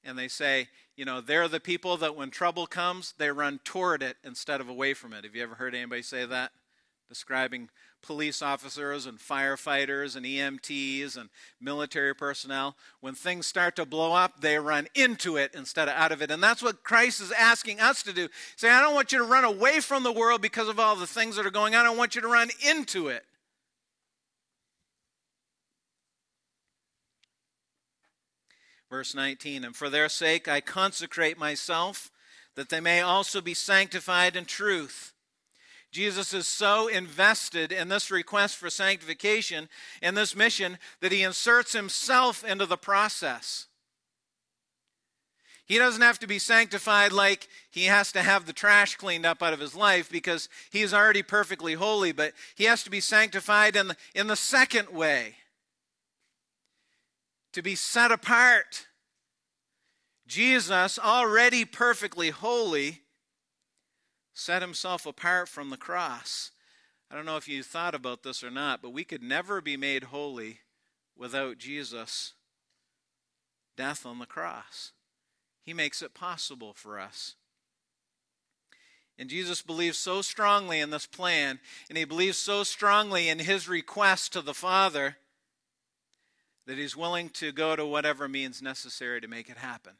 And 0.03 0.17
they 0.17 0.27
say, 0.27 0.67
you 0.95 1.03
know, 1.03 1.19
they're 1.19 1.47
the 1.47 1.59
people 1.59 1.97
that 1.97 2.15
when 2.15 2.29
trouble 2.29 2.67
comes, 2.67 3.13
they 3.17 3.31
run 3.31 3.59
toward 3.63 4.03
it 4.03 4.17
instead 4.23 4.61
of 4.61 4.69
away 4.69 4.93
from 4.93 5.13
it. 5.13 5.23
Have 5.23 5.35
you 5.35 5.41
ever 5.41 5.55
heard 5.55 5.73
anybody 5.73 6.03
say 6.03 6.25
that? 6.25 6.51
Describing 7.09 7.69
police 8.03 8.41
officers 8.41 9.05
and 9.05 9.17
firefighters 9.19 10.15
and 10.15 10.25
EMTs 10.25 11.17
and 11.17 11.29
military 11.59 12.15
personnel. 12.15 12.75
When 12.99 13.15
things 13.15 13.47
start 13.47 13.75
to 13.75 13.85
blow 13.85 14.13
up, 14.13 14.41
they 14.41 14.59
run 14.59 14.87
into 14.93 15.37
it 15.37 15.51
instead 15.55 15.87
of 15.87 15.95
out 15.95 16.11
of 16.11 16.21
it. 16.21 16.31
And 16.31 16.41
that's 16.41 16.63
what 16.63 16.83
Christ 16.83 17.19
is 17.19 17.31
asking 17.31 17.79
us 17.79 18.03
to 18.03 18.13
do. 18.13 18.27
Say, 18.55 18.69
I 18.69 18.79
don't 18.79 18.95
want 18.95 19.11
you 19.11 19.17
to 19.19 19.23
run 19.23 19.43
away 19.43 19.79
from 19.79 20.03
the 20.03 20.11
world 20.11 20.41
because 20.41 20.67
of 20.67 20.79
all 20.79 20.95
the 20.95 21.07
things 21.07 21.35
that 21.35 21.45
are 21.45 21.51
going 21.51 21.75
on. 21.75 21.85
I 21.85 21.89
want 21.91 22.15
you 22.15 22.21
to 22.21 22.27
run 22.27 22.49
into 22.67 23.07
it. 23.07 23.23
Verse 28.91 29.15
19, 29.15 29.63
and 29.63 29.73
for 29.73 29.89
their 29.89 30.09
sake 30.09 30.49
I 30.49 30.59
consecrate 30.59 31.39
myself, 31.39 32.11
that 32.55 32.67
they 32.67 32.81
may 32.81 32.99
also 32.99 33.39
be 33.39 33.53
sanctified 33.53 34.35
in 34.35 34.43
truth. 34.43 35.13
Jesus 35.93 36.33
is 36.33 36.45
so 36.45 36.89
invested 36.89 37.71
in 37.71 37.87
this 37.87 38.11
request 38.11 38.57
for 38.57 38.69
sanctification 38.69 39.69
and 40.01 40.17
this 40.17 40.35
mission 40.35 40.77
that 40.99 41.13
he 41.13 41.23
inserts 41.23 41.71
himself 41.71 42.43
into 42.43 42.65
the 42.65 42.75
process. 42.75 43.67
He 45.65 45.77
doesn't 45.77 46.01
have 46.01 46.19
to 46.19 46.27
be 46.27 46.39
sanctified 46.39 47.13
like 47.13 47.47
he 47.69 47.85
has 47.85 48.11
to 48.11 48.21
have 48.21 48.45
the 48.45 48.51
trash 48.51 48.97
cleaned 48.97 49.25
up 49.25 49.41
out 49.41 49.53
of 49.53 49.61
his 49.61 49.73
life 49.73 50.11
because 50.11 50.49
he 50.69 50.81
is 50.81 50.93
already 50.93 51.23
perfectly 51.23 51.75
holy, 51.75 52.11
but 52.11 52.33
he 52.55 52.65
has 52.65 52.83
to 52.83 52.89
be 52.89 52.99
sanctified 52.99 53.77
in 53.77 53.87
the, 53.87 53.95
in 54.13 54.27
the 54.27 54.35
second 54.35 54.89
way 54.89 55.35
to 57.53 57.61
be 57.61 57.75
set 57.75 58.11
apart. 58.11 58.87
Jesus, 60.27 60.97
already 60.97 61.65
perfectly 61.65 62.29
holy, 62.29 63.01
set 64.33 64.61
himself 64.61 65.05
apart 65.05 65.49
from 65.49 65.69
the 65.69 65.77
cross. 65.77 66.51
I 67.09 67.15
don't 67.15 67.25
know 67.25 67.37
if 67.37 67.49
you 67.49 67.63
thought 67.63 67.93
about 67.93 68.23
this 68.23 68.43
or 68.43 68.51
not, 68.51 68.81
but 68.81 68.93
we 68.93 69.03
could 69.03 69.21
never 69.21 69.59
be 69.59 69.75
made 69.75 70.05
holy 70.05 70.59
without 71.17 71.57
Jesus' 71.57 72.33
death 73.75 74.05
on 74.05 74.19
the 74.19 74.25
cross. 74.25 74.93
He 75.61 75.73
makes 75.73 76.01
it 76.01 76.13
possible 76.13 76.73
for 76.73 76.99
us. 76.99 77.35
And 79.17 79.29
Jesus 79.29 79.61
believes 79.61 79.97
so 79.97 80.21
strongly 80.21 80.79
in 80.79 80.89
this 80.89 81.05
plan, 81.05 81.59
and 81.89 81.97
he 81.97 82.05
believes 82.05 82.37
so 82.37 82.63
strongly 82.63 83.27
in 83.29 83.39
his 83.39 83.67
request 83.67 84.33
to 84.33 84.41
the 84.41 84.53
Father 84.53 85.17
that 86.67 86.77
he's 86.77 86.95
willing 86.95 87.29
to 87.29 87.51
go 87.51 87.75
to 87.75 87.85
whatever 87.85 88.27
means 88.27 88.61
necessary 88.61 89.21
to 89.21 89.27
make 89.27 89.49
it 89.49 89.57
happen. 89.57 89.93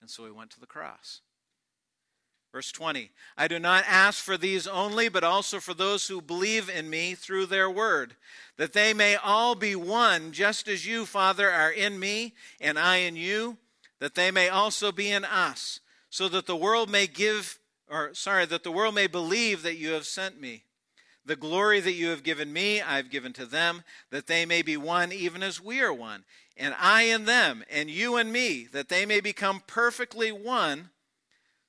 And 0.00 0.10
so 0.10 0.24
he 0.24 0.30
went 0.30 0.50
to 0.50 0.60
the 0.60 0.66
cross. 0.66 1.20
Verse 2.52 2.72
20 2.72 3.10
I 3.36 3.48
do 3.48 3.58
not 3.58 3.84
ask 3.86 4.22
for 4.22 4.36
these 4.36 4.66
only, 4.66 5.08
but 5.08 5.24
also 5.24 5.60
for 5.60 5.74
those 5.74 6.08
who 6.08 6.22
believe 6.22 6.70
in 6.70 6.88
me 6.88 7.14
through 7.14 7.46
their 7.46 7.70
word, 7.70 8.16
that 8.56 8.72
they 8.72 8.94
may 8.94 9.16
all 9.16 9.54
be 9.54 9.76
one, 9.76 10.32
just 10.32 10.68
as 10.68 10.86
you, 10.86 11.04
Father, 11.04 11.50
are 11.50 11.70
in 11.70 11.98
me, 11.98 12.34
and 12.60 12.78
I 12.78 12.96
in 12.96 13.16
you, 13.16 13.58
that 13.98 14.14
they 14.14 14.30
may 14.30 14.48
also 14.48 14.92
be 14.92 15.10
in 15.10 15.24
us, 15.24 15.80
so 16.08 16.28
that 16.28 16.46
the 16.46 16.56
world 16.56 16.88
may 16.88 17.06
give, 17.06 17.58
or 17.90 18.14
sorry, 18.14 18.46
that 18.46 18.62
the 18.62 18.72
world 18.72 18.94
may 18.94 19.06
believe 19.06 19.62
that 19.62 19.76
you 19.76 19.90
have 19.90 20.06
sent 20.06 20.40
me. 20.40 20.64
The 21.26 21.36
glory 21.36 21.80
that 21.80 21.92
you 21.92 22.08
have 22.08 22.22
given 22.22 22.52
me, 22.52 22.80
I've 22.80 23.10
given 23.10 23.32
to 23.34 23.46
them, 23.46 23.82
that 24.10 24.28
they 24.28 24.46
may 24.46 24.62
be 24.62 24.76
one 24.76 25.12
even 25.12 25.42
as 25.42 25.60
we 25.60 25.80
are 25.80 25.92
one. 25.92 26.24
And 26.56 26.74
I 26.78 27.02
in 27.02 27.24
them, 27.24 27.64
and 27.68 27.90
you 27.90 28.16
and 28.16 28.32
me, 28.32 28.68
that 28.72 28.88
they 28.88 29.04
may 29.04 29.20
become 29.20 29.62
perfectly 29.66 30.30
one, 30.30 30.90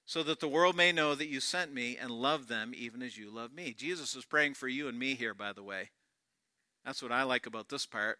so 0.05 0.23
that 0.23 0.39
the 0.39 0.47
world 0.47 0.77
may 0.77 0.91
know 0.91 1.15
that 1.15 1.27
you 1.27 1.41
sent 1.41 1.73
me 1.73 1.97
and 1.97 2.11
love 2.11 2.47
them 2.47 2.71
even 2.75 3.01
as 3.01 3.17
you 3.17 3.29
love 3.29 3.51
me. 3.51 3.73
Jesus 3.77 4.15
is 4.15 4.23
praying 4.23 4.53
for 4.53 4.67
you 4.67 4.87
and 4.87 4.97
me 4.97 5.15
here, 5.15 5.33
by 5.33 5.51
the 5.51 5.63
way. 5.63 5.89
That's 6.85 7.03
what 7.03 7.11
I 7.11 7.23
like 7.23 7.45
about 7.45 7.67
this 7.67 7.85
part. 7.85 8.19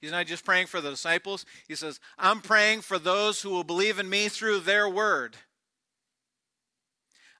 He's 0.00 0.12
not 0.12 0.26
just 0.26 0.46
praying 0.46 0.68
for 0.68 0.80
the 0.80 0.88
disciples, 0.90 1.44
he 1.68 1.74
says, 1.74 2.00
I'm 2.16 2.40
praying 2.40 2.80
for 2.80 2.98
those 2.98 3.42
who 3.42 3.50
will 3.50 3.64
believe 3.64 3.98
in 3.98 4.08
me 4.08 4.28
through 4.28 4.60
their 4.60 4.88
word. 4.88 5.36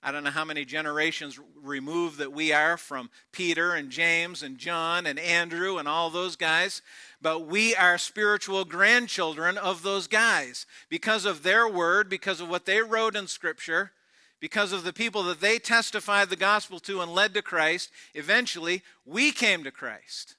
I 0.02 0.12
don't 0.12 0.24
know 0.24 0.30
how 0.30 0.46
many 0.46 0.64
generations 0.64 1.38
removed 1.62 2.18
that 2.18 2.32
we 2.32 2.52
are 2.52 2.78
from 2.78 3.10
Peter 3.32 3.74
and 3.74 3.90
James 3.90 4.42
and 4.42 4.56
John 4.56 5.04
and 5.04 5.18
Andrew 5.18 5.76
and 5.76 5.86
all 5.86 6.08
those 6.08 6.36
guys, 6.36 6.80
but 7.20 7.40
we 7.46 7.76
are 7.76 7.98
spiritual 7.98 8.64
grandchildren 8.64 9.58
of 9.58 9.82
those 9.82 10.06
guys 10.06 10.64
because 10.88 11.26
of 11.26 11.42
their 11.42 11.68
word, 11.68 12.08
because 12.08 12.40
of 12.40 12.48
what 12.48 12.64
they 12.64 12.80
wrote 12.80 13.14
in 13.14 13.26
Scripture, 13.26 13.92
because 14.40 14.72
of 14.72 14.84
the 14.84 14.92
people 14.94 15.22
that 15.24 15.42
they 15.42 15.58
testified 15.58 16.30
the 16.30 16.36
gospel 16.36 16.80
to 16.80 17.02
and 17.02 17.12
led 17.12 17.34
to 17.34 17.42
Christ. 17.42 17.90
Eventually, 18.14 18.82
we 19.04 19.32
came 19.32 19.64
to 19.64 19.70
Christ. 19.70 20.36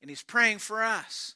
And 0.00 0.08
He's 0.08 0.22
praying 0.22 0.58
for 0.58 0.82
us. 0.82 1.34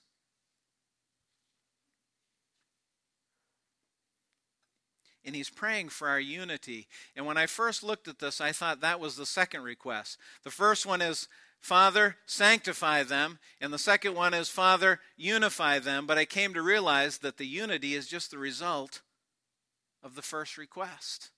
And 5.29 5.37
he's 5.37 5.51
praying 5.51 5.91
for 5.91 6.09
our 6.09 6.19
unity. 6.19 6.89
And 7.15 7.27
when 7.27 7.37
I 7.37 7.45
first 7.45 7.85
looked 7.85 8.09
at 8.09 8.19
this, 8.19 8.41
I 8.41 8.51
thought 8.51 8.81
that 8.81 8.99
was 8.99 9.15
the 9.15 9.27
second 9.27 9.63
request. 9.63 10.17
The 10.43 10.51
first 10.51 10.87
one 10.87 11.03
is, 11.03 11.29
Father, 11.61 12.17
sanctify 12.25 13.03
them. 13.03 13.39
And 13.61 13.71
the 13.71 13.79
second 13.79 14.15
one 14.15 14.33
is, 14.33 14.49
Father, 14.49 15.01
unify 15.19 15.81
them. 15.81 16.07
But 16.07 16.17
I 16.17 16.25
came 16.25 16.55
to 16.55 16.63
realize 16.63 17.19
that 17.19 17.37
the 17.37 17.47
unity 17.47 17.95
is 17.95 18.07
just 18.07 18.31
the 18.31 18.39
result 18.39 19.03
of 20.03 20.15
the 20.15 20.23
first 20.23 20.57
request. 20.57 21.29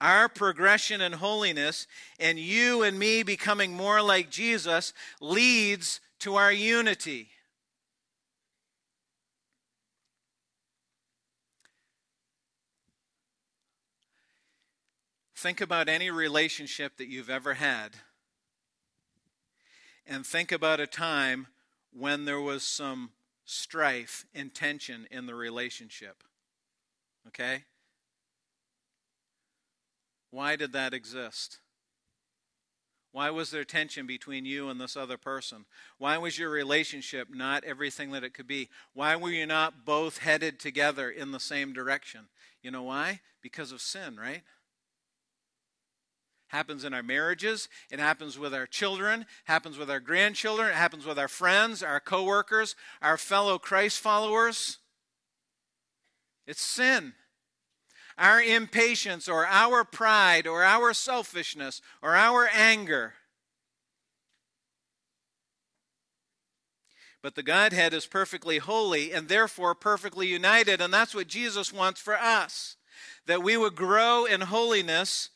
Our 0.00 0.26
progression 0.26 1.02
in 1.02 1.12
holiness 1.12 1.86
and 2.18 2.38
you 2.38 2.82
and 2.82 2.98
me 2.98 3.22
becoming 3.22 3.74
more 3.74 4.00
like 4.00 4.30
Jesus 4.30 4.94
leads 5.20 6.00
to 6.20 6.36
our 6.36 6.52
unity. 6.52 7.28
Think 15.46 15.60
about 15.60 15.88
any 15.88 16.10
relationship 16.10 16.96
that 16.96 17.06
you've 17.06 17.30
ever 17.30 17.54
had. 17.54 17.90
And 20.04 20.26
think 20.26 20.50
about 20.50 20.80
a 20.80 20.88
time 20.88 21.46
when 21.92 22.24
there 22.24 22.40
was 22.40 22.64
some 22.64 23.10
strife 23.44 24.26
and 24.34 24.52
tension 24.52 25.06
in 25.08 25.26
the 25.26 25.36
relationship. 25.36 26.24
Okay? 27.28 27.62
Why 30.32 30.56
did 30.56 30.72
that 30.72 30.92
exist? 30.92 31.60
Why 33.12 33.30
was 33.30 33.52
there 33.52 33.64
tension 33.64 34.04
between 34.04 34.46
you 34.46 34.68
and 34.68 34.80
this 34.80 34.96
other 34.96 35.16
person? 35.16 35.64
Why 35.98 36.18
was 36.18 36.40
your 36.40 36.50
relationship 36.50 37.28
not 37.32 37.62
everything 37.62 38.10
that 38.10 38.24
it 38.24 38.34
could 38.34 38.48
be? 38.48 38.68
Why 38.94 39.14
were 39.14 39.30
you 39.30 39.46
not 39.46 39.84
both 39.84 40.18
headed 40.18 40.58
together 40.58 41.08
in 41.08 41.30
the 41.30 41.38
same 41.38 41.72
direction? 41.72 42.22
You 42.62 42.72
know 42.72 42.82
why? 42.82 43.20
Because 43.42 43.70
of 43.70 43.80
sin, 43.80 44.16
right? 44.16 44.42
Happens 46.48 46.84
in 46.84 46.94
our 46.94 47.02
marriages 47.02 47.68
it 47.90 47.98
happens 47.98 48.38
with 48.38 48.54
our 48.54 48.66
children 48.66 49.26
happens 49.44 49.78
with 49.78 49.90
our 49.90 50.00
grandchildren 50.00 50.68
it 50.68 50.74
happens 50.74 51.04
with 51.04 51.18
our 51.18 51.28
friends 51.28 51.82
our 51.82 52.00
coworkers 52.00 52.76
our 53.02 53.16
fellow 53.16 53.58
christ 53.58 54.00
followers 54.00 54.78
it's 56.46 56.62
sin 56.62 57.12
our 58.18 58.40
impatience 58.40 59.28
or 59.28 59.46
our 59.46 59.84
pride 59.84 60.46
or 60.46 60.62
our 60.62 60.94
selfishness 60.94 61.82
or 62.02 62.14
our 62.14 62.48
anger 62.52 63.14
But 67.26 67.34
the 67.34 67.42
Godhead 67.42 67.92
is 67.92 68.06
perfectly 68.06 68.58
holy 68.58 69.12
and 69.12 69.26
therefore 69.26 69.74
perfectly 69.74 70.28
united. 70.28 70.80
And 70.80 70.94
that's 70.94 71.12
what 71.12 71.26
Jesus 71.26 71.72
wants 71.72 72.00
for 72.00 72.14
us 72.16 72.76
that 73.26 73.42
we 73.42 73.56
would 73.56 73.74
grow 73.74 74.26
in 74.26 74.42
holiness 74.42 75.30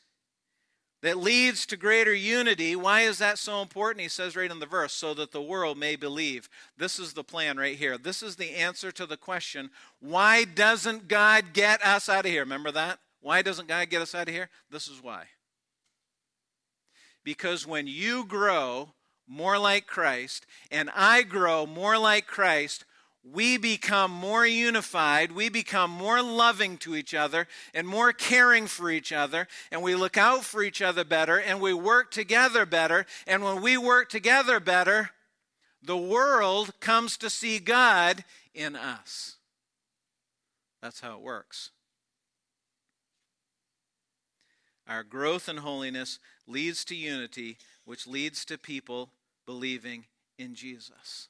that 1.01 1.17
leads 1.17 1.65
to 1.65 1.77
greater 1.77 2.13
unity. 2.13 2.75
Why 2.75 3.01
is 3.01 3.17
that 3.17 3.39
so 3.39 3.61
important? 3.61 4.03
He 4.03 4.07
says 4.07 4.35
right 4.35 4.51
in 4.51 4.59
the 4.59 4.65
verse, 4.65 4.93
so 4.93 5.13
that 5.15 5.31
the 5.31 5.41
world 5.41 5.77
may 5.77 5.95
believe. 5.95 6.47
This 6.77 6.99
is 6.99 7.13
the 7.13 7.23
plan 7.23 7.57
right 7.57 7.75
here. 7.75 7.97
This 7.97 8.21
is 8.21 8.35
the 8.35 8.51
answer 8.51 8.91
to 8.91 9.05
the 9.05 9.17
question 9.17 9.71
why 9.99 10.43
doesn't 10.43 11.07
God 11.07 11.53
get 11.53 11.83
us 11.83 12.07
out 12.07 12.25
of 12.25 12.31
here? 12.31 12.43
Remember 12.43 12.71
that? 12.71 12.99
Why 13.21 13.41
doesn't 13.41 13.67
God 13.67 13.89
get 13.89 14.01
us 14.01 14.15
out 14.15 14.27
of 14.27 14.33
here? 14.33 14.49
This 14.69 14.87
is 14.87 15.01
why. 15.01 15.25
Because 17.23 17.67
when 17.67 17.87
you 17.87 18.25
grow 18.25 18.93
more 19.27 19.57
like 19.57 19.85
Christ 19.85 20.45
and 20.71 20.89
I 20.95 21.21
grow 21.23 21.65
more 21.65 21.97
like 21.97 22.25
Christ, 22.25 22.85
we 23.23 23.57
become 23.57 24.09
more 24.09 24.45
unified, 24.45 25.31
we 25.31 25.49
become 25.49 25.91
more 25.91 26.21
loving 26.21 26.77
to 26.77 26.95
each 26.95 27.13
other 27.13 27.47
and 27.73 27.87
more 27.87 28.13
caring 28.13 28.65
for 28.65 28.89
each 28.89 29.11
other, 29.13 29.47
and 29.71 29.83
we 29.83 29.95
look 29.95 30.17
out 30.17 30.43
for 30.43 30.63
each 30.63 30.81
other 30.81 31.03
better, 31.03 31.37
and 31.37 31.61
we 31.61 31.73
work 31.73 32.09
together 32.09 32.65
better. 32.65 33.05
And 33.27 33.43
when 33.43 33.61
we 33.61 33.77
work 33.77 34.09
together 34.09 34.59
better, 34.59 35.11
the 35.83 35.97
world 35.97 36.79
comes 36.79 37.15
to 37.17 37.29
see 37.29 37.59
God 37.59 38.23
in 38.53 38.75
us. 38.75 39.37
That's 40.81 41.01
how 41.01 41.13
it 41.13 41.21
works. 41.21 41.69
Our 44.87 45.03
growth 45.03 45.47
in 45.47 45.57
holiness 45.57 46.19
leads 46.47 46.83
to 46.85 46.95
unity, 46.95 47.57
which 47.85 48.07
leads 48.07 48.43
to 48.45 48.57
people 48.57 49.11
believing 49.45 50.05
in 50.39 50.55
Jesus. 50.55 51.29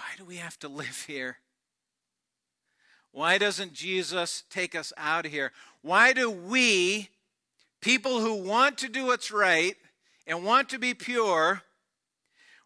Why 0.00 0.16
do 0.16 0.24
we 0.24 0.36
have 0.36 0.58
to 0.60 0.68
live 0.82 1.04
here? 1.06 1.36
Why 3.12 3.36
doesn't 3.36 3.74
Jesus 3.74 4.44
take 4.48 4.74
us 4.74 4.94
out 4.96 5.26
of 5.26 5.32
here? 5.32 5.52
Why 5.82 6.14
do 6.14 6.30
we, 6.30 7.10
people 7.82 8.20
who 8.20 8.34
want 8.34 8.78
to 8.78 8.88
do 8.88 9.06
what's 9.06 9.30
right 9.30 9.76
and 10.26 10.42
want 10.42 10.70
to 10.70 10.78
be 10.78 10.94
pure, 10.94 11.62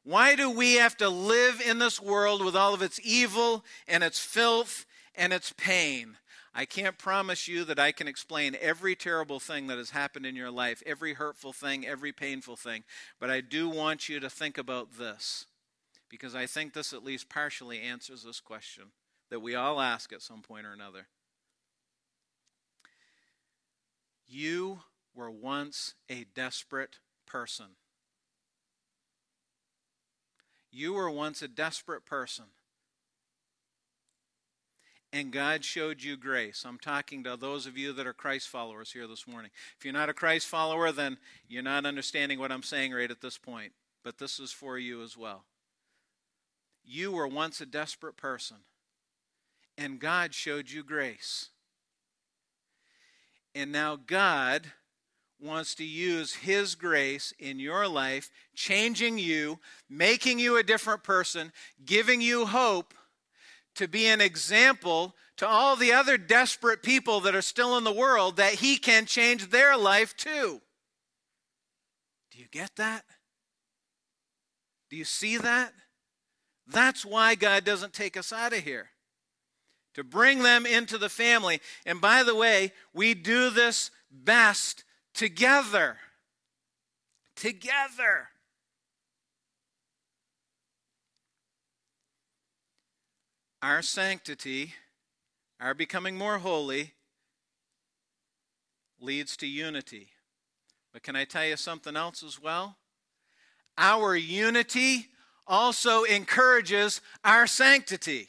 why 0.05 0.37
do 0.37 0.49
we 0.49 0.75
have 0.75 0.97
to 0.99 1.09
live 1.09 1.61
in 1.61 1.79
this 1.79 2.01
world 2.01 2.44
with 2.44 2.55
all 2.55 2.73
of 2.73 2.83
its 2.83 3.01
evil 3.03 3.64
and 3.88 4.05
its 4.05 4.20
filth 4.20 4.85
and 5.14 5.33
its 5.33 5.53
pain? 5.57 6.18
I 6.55 6.66
can't 6.66 6.99
promise 6.99 7.49
you 7.49 7.64
that 7.64 7.81
I 7.81 7.90
can 7.90 8.07
explain 8.07 8.57
every 8.61 8.94
terrible 8.94 9.40
thing 9.40 9.66
that 9.68 9.79
has 9.79 9.90
happened 9.90 10.25
in 10.25 10.37
your 10.37 10.53
life, 10.53 10.83
every 10.87 11.14
hurtful 11.14 11.53
thing, 11.53 11.85
every 11.85 12.12
painful 12.12 12.57
thing, 12.57 12.85
but 13.18 13.29
I 13.29 13.40
do 13.40 13.68
want 13.68 14.09
you 14.09 14.20
to 14.20 14.31
think 14.31 14.57
about 14.57 14.99
this 14.99 15.47
because 16.14 16.37
I 16.37 16.46
think 16.46 16.74
this 16.74 16.92
at 16.92 17.03
least 17.03 17.29
partially 17.29 17.81
answers 17.81 18.22
this 18.22 18.38
question 18.38 18.85
that 19.31 19.40
we 19.40 19.57
all 19.57 19.81
ask 19.81 20.12
at 20.12 20.22
some 20.22 20.42
point 20.42 20.64
or 20.64 20.72
another. 20.72 21.09
You 24.24 24.79
were 25.12 25.29
once 25.29 25.94
a 26.09 26.24
desperate 26.33 26.98
person. 27.27 27.66
You 30.70 30.92
were 30.92 31.11
once 31.11 31.42
a 31.42 31.48
desperate 31.48 32.07
person. 32.07 32.44
And 35.12 35.33
God 35.33 35.64
showed 35.64 36.00
you 36.05 36.16
grace. 36.16 36.64
I'm 36.64 36.79
talking 36.79 37.24
to 37.24 37.37
those 37.37 37.66
of 37.66 37.77
you 37.77 37.92
that 37.92 38.07
are 38.07 38.12
Christ 38.12 38.48
followers 38.48 38.92
here 38.92 39.09
this 39.09 39.27
morning. 39.27 39.50
If 39.77 39.85
you're 39.85 39.92
not 39.92 40.09
a 40.09 40.14
Christ 40.14 40.46
follower, 40.46 40.92
then 40.92 41.18
you're 41.48 41.62
not 41.64 41.87
understanding 41.87 42.38
what 42.38 42.53
I'm 42.53 42.62
saying 42.62 42.92
right 42.92 43.11
at 43.11 43.20
this 43.20 43.37
point. 43.37 43.72
But 44.05 44.18
this 44.18 44.38
is 44.38 44.53
for 44.53 44.79
you 44.79 45.03
as 45.03 45.16
well. 45.16 45.44
You 46.85 47.12
were 47.12 47.27
once 47.27 47.61
a 47.61 47.66
desperate 47.66 48.16
person, 48.16 48.59
and 49.79 49.99
God 49.99 50.35
showed 50.35 50.70
you 50.70 50.83
grace. 50.83 51.49
And 53.55 53.73
now 53.73 53.97
God 53.97 54.66
wants 55.40 55.75
to 55.77 55.85
use 55.85 56.35
His 56.35 56.75
grace 56.75 57.33
in 57.38 57.59
your 57.59 57.88
life, 57.88 58.31
changing 58.55 59.18
you, 59.18 59.59
making 59.88 60.38
you 60.38 60.57
a 60.57 60.62
different 60.62 61.03
person, 61.03 61.53
giving 61.85 62.20
you 62.20 62.47
hope 62.47 62.94
to 63.77 63.88
be 63.88 64.07
an 64.07 64.20
example 64.20 65.14
to 65.37 65.47
all 65.47 65.77
the 65.77 65.92
other 65.92 66.16
desperate 66.16 66.83
people 66.83 67.20
that 67.20 67.35
are 67.35 67.42
still 67.42 67.77
in 67.77 67.85
the 67.85 67.92
world 67.92 68.37
that 68.37 68.55
He 68.55 68.77
can 68.77 69.07
change 69.07 69.51
their 69.51 69.77
life 69.77 70.16
too. 70.16 70.61
Do 72.31 72.38
you 72.38 72.47
get 72.51 72.77
that? 72.77 73.05
Do 74.90 74.97
you 74.97 75.05
see 75.05 75.37
that? 75.38 75.73
That's 76.66 77.05
why 77.05 77.35
God 77.35 77.64
doesn't 77.64 77.92
take 77.92 78.16
us 78.16 78.33
out 78.33 78.53
of 78.53 78.61
here. 78.61 78.88
to 79.94 80.05
bring 80.05 80.42
them 80.42 80.66
into 80.66 80.98
the 80.98 81.09
family. 81.09 81.61
And 81.87 82.00
by 82.00 82.22
the 82.22 82.35
way, 82.35 82.72
we 82.92 83.14
do 83.14 83.50
this 83.50 83.90
best 84.11 84.85
together. 85.14 85.96
Together. 87.37 88.29
Our 93.62 93.81
sanctity, 93.81 94.74
our 95.59 95.72
becoming 95.72 96.18
more 96.18 96.38
holy, 96.38 96.92
leads 99.00 99.37
to 99.38 99.46
unity. 99.46 100.09
But 100.92 101.03
can 101.03 101.16
I 101.16 101.24
tell 101.24 101.46
you 101.46 101.57
something 101.57 101.96
else 101.96 102.22
as 102.22 102.40
well? 102.40 102.77
Our 103.79 104.16
unity 104.16 105.09
also 105.46 106.04
encourages 106.04 107.00
our 107.24 107.46
sanctity. 107.46 108.28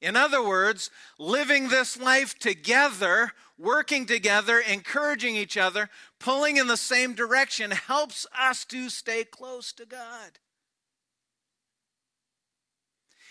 In 0.00 0.16
other 0.16 0.42
words, 0.42 0.90
living 1.18 1.68
this 1.68 2.00
life 2.00 2.38
together, 2.38 3.32
working 3.58 4.06
together, 4.06 4.60
encouraging 4.60 5.34
each 5.34 5.56
other, 5.56 5.90
pulling 6.20 6.56
in 6.56 6.68
the 6.68 6.76
same 6.76 7.14
direction 7.14 7.72
helps 7.72 8.26
us 8.38 8.64
to 8.66 8.88
stay 8.88 9.24
close 9.24 9.72
to 9.72 9.84
God. 9.84 10.38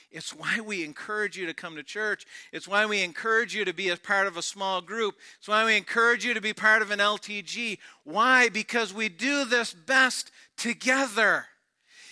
It's 0.09 0.33
why 0.33 0.61
we 0.61 0.83
encourage 0.83 1.37
you 1.37 1.45
to 1.47 1.53
come 1.53 1.75
to 1.75 1.83
church. 1.83 2.25
It's 2.53 2.67
why 2.67 2.85
we 2.85 3.03
encourage 3.03 3.53
you 3.53 3.65
to 3.65 3.73
be 3.73 3.89
a 3.89 3.97
part 3.97 4.27
of 4.27 4.37
a 4.37 4.41
small 4.41 4.81
group. 4.81 5.15
It's 5.37 5.49
why 5.49 5.65
we 5.65 5.75
encourage 5.75 6.23
you 6.25 6.33
to 6.33 6.41
be 6.41 6.53
part 6.53 6.81
of 6.81 6.91
an 6.91 6.99
LTG. 6.99 7.77
Why? 8.03 8.47
Because 8.49 8.93
we 8.93 9.09
do 9.09 9.43
this 9.43 9.73
best 9.73 10.31
together. 10.55 11.45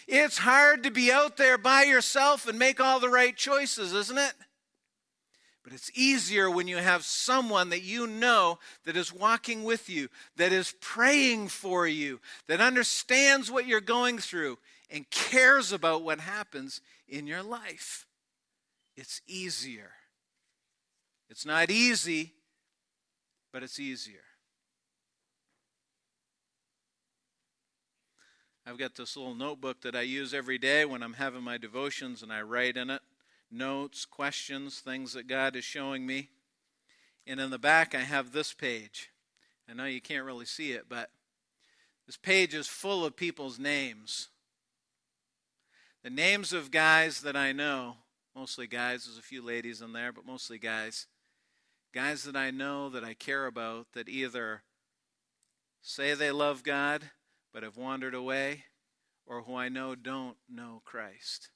It's 0.07 0.37
hard 0.37 0.83
to 0.83 0.91
be 0.91 1.11
out 1.11 1.37
there 1.37 1.57
by 1.57 1.83
yourself 1.83 2.47
and 2.47 2.59
make 2.59 2.79
all 2.79 2.99
the 2.99 3.09
right 3.09 3.35
choices, 3.35 3.93
isn't 3.93 4.17
it? 4.17 4.33
But 5.63 5.73
it's 5.73 5.89
easier 5.95 6.47
when 6.47 6.67
you 6.67 6.77
have 6.77 7.03
someone 7.03 7.69
that 7.69 7.81
you 7.81 8.05
know 8.05 8.59
that 8.85 8.95
is 8.95 9.11
walking 9.11 9.63
with 9.63 9.89
you, 9.89 10.09
that 10.35 10.51
is 10.51 10.75
praying 10.79 11.47
for 11.47 11.87
you, 11.87 12.19
that 12.47 12.61
understands 12.61 13.49
what 13.49 13.65
you're 13.65 13.81
going 13.81 14.19
through, 14.19 14.59
and 14.91 15.09
cares 15.09 15.71
about 15.71 16.03
what 16.03 16.19
happens 16.19 16.81
in 17.07 17.25
your 17.25 17.41
life. 17.41 18.05
It's 18.95 19.21
easier. 19.25 19.91
It's 21.31 21.47
not 21.47 21.71
easy, 21.71 22.33
but 23.51 23.63
it's 23.63 23.79
easier. 23.79 24.19
I've 28.67 28.80
got 28.80 28.95
this 28.95 29.15
little 29.15 29.36
notebook 29.36 29.82
that 29.82 29.95
I 29.95 30.01
use 30.01 30.34
every 30.34 30.58
day 30.58 30.86
when 30.86 31.04
I'm 31.04 31.13
having 31.13 31.43
my 31.43 31.58
devotions, 31.58 32.23
and 32.23 32.34
I 32.34 32.41
write 32.41 32.78
in 32.78 32.89
it 32.89 33.01
notes, 33.51 34.06
questions, 34.06 34.80
things 34.80 35.13
that 35.13 35.28
God 35.28 35.56
is 35.56 35.63
showing 35.63 36.06
me. 36.06 36.30
And 37.28 37.39
in 37.39 37.51
the 37.51 37.60
back, 37.60 37.93
I 37.93 38.01
have 38.01 38.32
this 38.32 38.54
page. 38.54 39.12
I 39.69 39.73
know 39.73 39.86
you 39.86 40.01
can't 40.01 40.25
really 40.25 40.45
see 40.45 40.71
it, 40.71 40.86
but 40.89 41.10
this 42.06 42.17
page 42.17 42.54
is 42.54 42.67
full 42.67 43.06
of 43.06 43.15
people's 43.15 43.60
names. 43.60 44.30
The 46.04 46.10
names 46.10 46.54
of 46.54 46.71
guys 46.71 47.21
that 47.21 47.36
I 47.36 47.51
know, 47.51 47.97
mostly 48.36 48.67
guys, 48.67 49.06
there's 49.06 49.17
a 49.17 49.23
few 49.23 49.43
ladies 49.43 49.82
in 49.82 49.93
there, 49.93 50.12
but 50.12 50.25
mostly 50.25 50.60
guys. 50.60 51.08
Guys 51.93 52.23
that 52.23 52.36
I 52.36 52.51
know 52.51 52.89
that 52.89 53.04
I 53.04 53.13
care 53.13 53.45
about 53.45 53.88
that 53.93 54.10
either 54.10 54.63
say 55.82 56.13
they 56.13 56.32
love 56.32 56.63
God 56.63 57.10
but 57.55 57.63
have 57.63 57.77
wandered 57.77 58.13
away, 58.13 58.65
or 59.25 59.43
who 59.43 59.55
I 59.55 59.69
know 59.69 59.95
don't 59.95 60.35
know 60.49 60.81
Christ. 60.83 61.51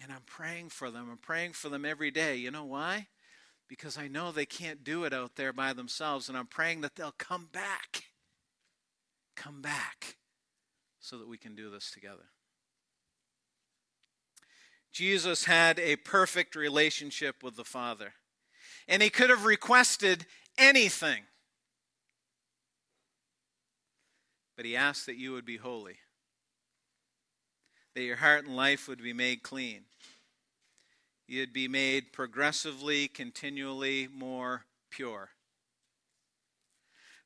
And 0.00 0.12
I'm 0.12 0.22
praying 0.24 0.68
for 0.68 0.92
them. 0.92 1.08
I'm 1.10 1.18
praying 1.18 1.54
for 1.54 1.68
them 1.68 1.84
every 1.84 2.12
day. 2.12 2.36
You 2.36 2.52
know 2.52 2.64
why? 2.64 3.08
Because 3.66 3.98
I 3.98 4.06
know 4.06 4.30
they 4.30 4.46
can't 4.46 4.84
do 4.84 5.02
it 5.02 5.12
out 5.12 5.34
there 5.34 5.52
by 5.52 5.72
themselves, 5.72 6.28
and 6.28 6.38
I'm 6.38 6.46
praying 6.46 6.82
that 6.82 6.94
they'll 6.94 7.16
come 7.18 7.48
back. 7.52 8.04
Come 9.34 9.60
back 9.60 10.18
so 11.00 11.18
that 11.18 11.26
we 11.26 11.36
can 11.36 11.56
do 11.56 11.68
this 11.68 11.90
together. 11.90 12.30
Jesus 14.92 15.46
had 15.46 15.80
a 15.80 15.96
perfect 15.96 16.54
relationship 16.54 17.42
with 17.42 17.56
the 17.56 17.64
Father, 17.64 18.12
and 18.86 19.02
he 19.02 19.10
could 19.10 19.30
have 19.30 19.44
requested 19.44 20.26
anything. 20.56 21.24
But 24.58 24.66
he 24.66 24.74
asked 24.74 25.06
that 25.06 25.16
you 25.16 25.30
would 25.34 25.44
be 25.44 25.56
holy, 25.56 25.98
that 27.94 28.02
your 28.02 28.16
heart 28.16 28.44
and 28.44 28.56
life 28.56 28.88
would 28.88 29.00
be 29.00 29.12
made 29.12 29.44
clean. 29.44 29.82
You'd 31.28 31.52
be 31.52 31.68
made 31.68 32.12
progressively, 32.12 33.06
continually 33.06 34.08
more 34.12 34.64
pure. 34.90 35.28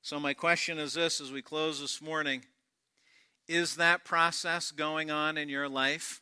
So, 0.03 0.21
my 0.21 0.35
question 0.35 0.79
is 0.79 0.93
this 0.93 1.23
as 1.23 1.33
we 1.33 1.41
close 1.41 1.81
this 1.81 2.03
morning 2.03 2.45
Is 3.49 3.77
that 3.77 4.05
process 4.05 4.71
going 4.71 5.11
on 5.11 5.39
in 5.39 5.49
your 5.49 5.71
life? 5.71 6.21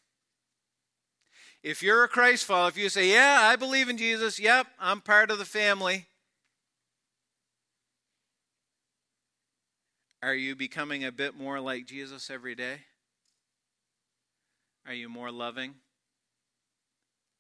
If 1.64 1.82
you're 1.82 2.04
a 2.04 2.08
Christ 2.08 2.44
follower, 2.44 2.68
if 2.68 2.78
you 2.78 2.88
say, 2.88 3.10
Yeah, 3.10 3.40
I 3.42 3.56
believe 3.56 3.88
in 3.88 3.98
Jesus, 3.98 4.38
yep, 4.38 4.68
I'm 4.78 5.00
part 5.00 5.32
of 5.32 5.38
the 5.38 5.44
family, 5.44 6.06
Are 10.22 10.34
you 10.34 10.54
becoming 10.54 11.02
a 11.02 11.12
bit 11.12 11.34
more 11.34 11.60
like 11.60 11.86
Jesus 11.86 12.28
every 12.28 12.54
day? 12.54 12.80
Are 14.86 14.92
you 14.92 15.08
more 15.08 15.30
loving? 15.30 15.76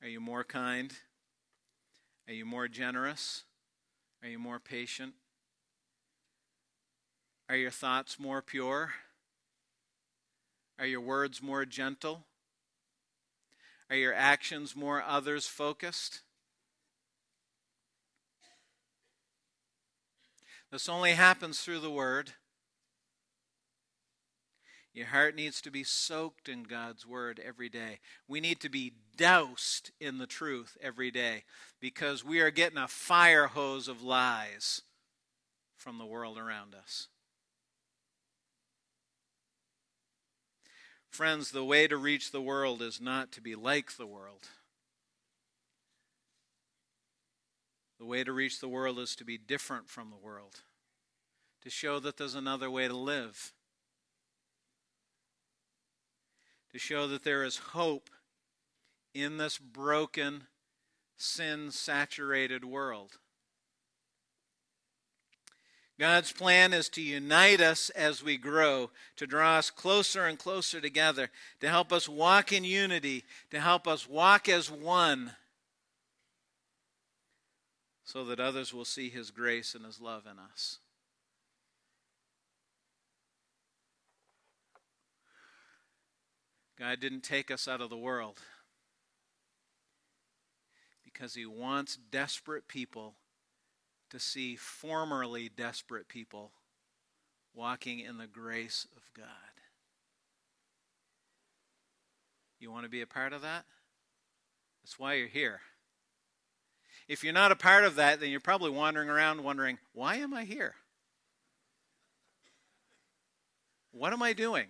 Are 0.00 0.08
you 0.08 0.18
more 0.18 0.44
kind? 0.44 0.90
Are 2.26 2.32
you 2.32 2.46
more 2.46 2.68
generous? 2.68 3.44
Are 4.22 4.28
you 4.30 4.38
more 4.38 4.58
patient? 4.58 5.12
Are 7.50 7.56
your 7.56 7.70
thoughts 7.70 8.18
more 8.18 8.40
pure? 8.40 8.92
Are 10.78 10.86
your 10.86 11.02
words 11.02 11.42
more 11.42 11.66
gentle? 11.66 12.24
Are 13.90 13.96
your 13.96 14.14
actions 14.14 14.74
more 14.74 15.02
others 15.02 15.46
focused? 15.46 16.22
This 20.70 20.88
only 20.88 21.12
happens 21.12 21.60
through 21.60 21.80
the 21.80 21.90
Word. 21.90 22.32
Your 24.92 25.06
heart 25.06 25.36
needs 25.36 25.60
to 25.62 25.70
be 25.70 25.84
soaked 25.84 26.48
in 26.48 26.64
God's 26.64 27.06
word 27.06 27.40
every 27.44 27.68
day. 27.68 28.00
We 28.26 28.40
need 28.40 28.58
to 28.60 28.68
be 28.68 28.94
doused 29.16 29.92
in 30.00 30.18
the 30.18 30.26
truth 30.26 30.76
every 30.82 31.12
day 31.12 31.44
because 31.80 32.24
we 32.24 32.40
are 32.40 32.50
getting 32.50 32.78
a 32.78 32.88
fire 32.88 33.46
hose 33.46 33.86
of 33.86 34.02
lies 34.02 34.82
from 35.76 35.98
the 35.98 36.06
world 36.06 36.38
around 36.38 36.74
us. 36.74 37.06
Friends, 41.08 41.52
the 41.52 41.64
way 41.64 41.86
to 41.86 41.96
reach 41.96 42.32
the 42.32 42.42
world 42.42 42.82
is 42.82 43.00
not 43.00 43.30
to 43.32 43.40
be 43.40 43.54
like 43.54 43.96
the 43.96 44.06
world. 44.06 44.48
The 47.98 48.06
way 48.06 48.24
to 48.24 48.32
reach 48.32 48.60
the 48.60 48.68
world 48.68 48.98
is 48.98 49.14
to 49.16 49.24
be 49.24 49.38
different 49.38 49.88
from 49.88 50.10
the 50.10 50.16
world, 50.16 50.62
to 51.62 51.70
show 51.70 52.00
that 52.00 52.16
there's 52.16 52.34
another 52.34 52.70
way 52.70 52.88
to 52.88 52.96
live 52.96 53.52
to 56.72 56.78
show 56.78 57.06
that 57.08 57.24
there 57.24 57.44
is 57.44 57.56
hope 57.56 58.10
in 59.14 59.38
this 59.38 59.58
broken, 59.58 60.44
sin 61.16 61.70
saturated 61.70 62.64
world. 62.64 63.18
God's 65.98 66.32
plan 66.32 66.72
is 66.72 66.88
to 66.90 67.02
unite 67.02 67.60
us 67.60 67.90
as 67.90 68.22
we 68.22 68.38
grow, 68.38 68.90
to 69.16 69.26
draw 69.26 69.58
us 69.58 69.68
closer 69.70 70.24
and 70.24 70.38
closer 70.38 70.80
together, 70.80 71.28
to 71.60 71.68
help 71.68 71.92
us 71.92 72.08
walk 72.08 72.54
in 72.54 72.64
unity, 72.64 73.24
to 73.50 73.60
help 73.60 73.86
us 73.86 74.08
walk 74.08 74.48
as 74.48 74.70
one, 74.70 75.32
so 78.02 78.24
that 78.24 78.40
others 78.40 78.72
will 78.72 78.86
see 78.86 79.10
His 79.10 79.30
grace 79.30 79.74
and 79.74 79.84
His 79.84 80.00
love 80.00 80.24
in 80.24 80.38
us. 80.38 80.78
God 86.80 86.98
didn't 86.98 87.20
take 87.20 87.50
us 87.50 87.68
out 87.68 87.82
of 87.82 87.90
the 87.90 87.96
world 87.98 88.38
because 91.04 91.34
He 91.34 91.44
wants 91.44 91.98
desperate 92.10 92.68
people 92.68 93.16
to 94.08 94.18
see 94.18 94.56
formerly 94.56 95.50
desperate 95.54 96.08
people 96.08 96.52
walking 97.54 98.00
in 98.00 98.16
the 98.16 98.26
grace 98.26 98.86
of 98.96 99.02
God. 99.14 99.26
You 102.58 102.70
want 102.70 102.84
to 102.84 102.90
be 102.90 103.02
a 103.02 103.06
part 103.06 103.34
of 103.34 103.42
that? 103.42 103.66
That's 104.82 104.98
why 104.98 105.14
you're 105.14 105.28
here. 105.28 105.60
If 107.08 107.22
you're 107.22 107.34
not 107.34 107.52
a 107.52 107.56
part 107.56 107.84
of 107.84 107.96
that, 107.96 108.20
then 108.20 108.30
you're 108.30 108.40
probably 108.40 108.70
wandering 108.70 109.10
around 109.10 109.44
wondering, 109.44 109.76
why 109.92 110.16
am 110.16 110.32
I 110.32 110.44
here? 110.44 110.76
What 113.92 114.14
am 114.14 114.22
I 114.22 114.32
doing? 114.32 114.68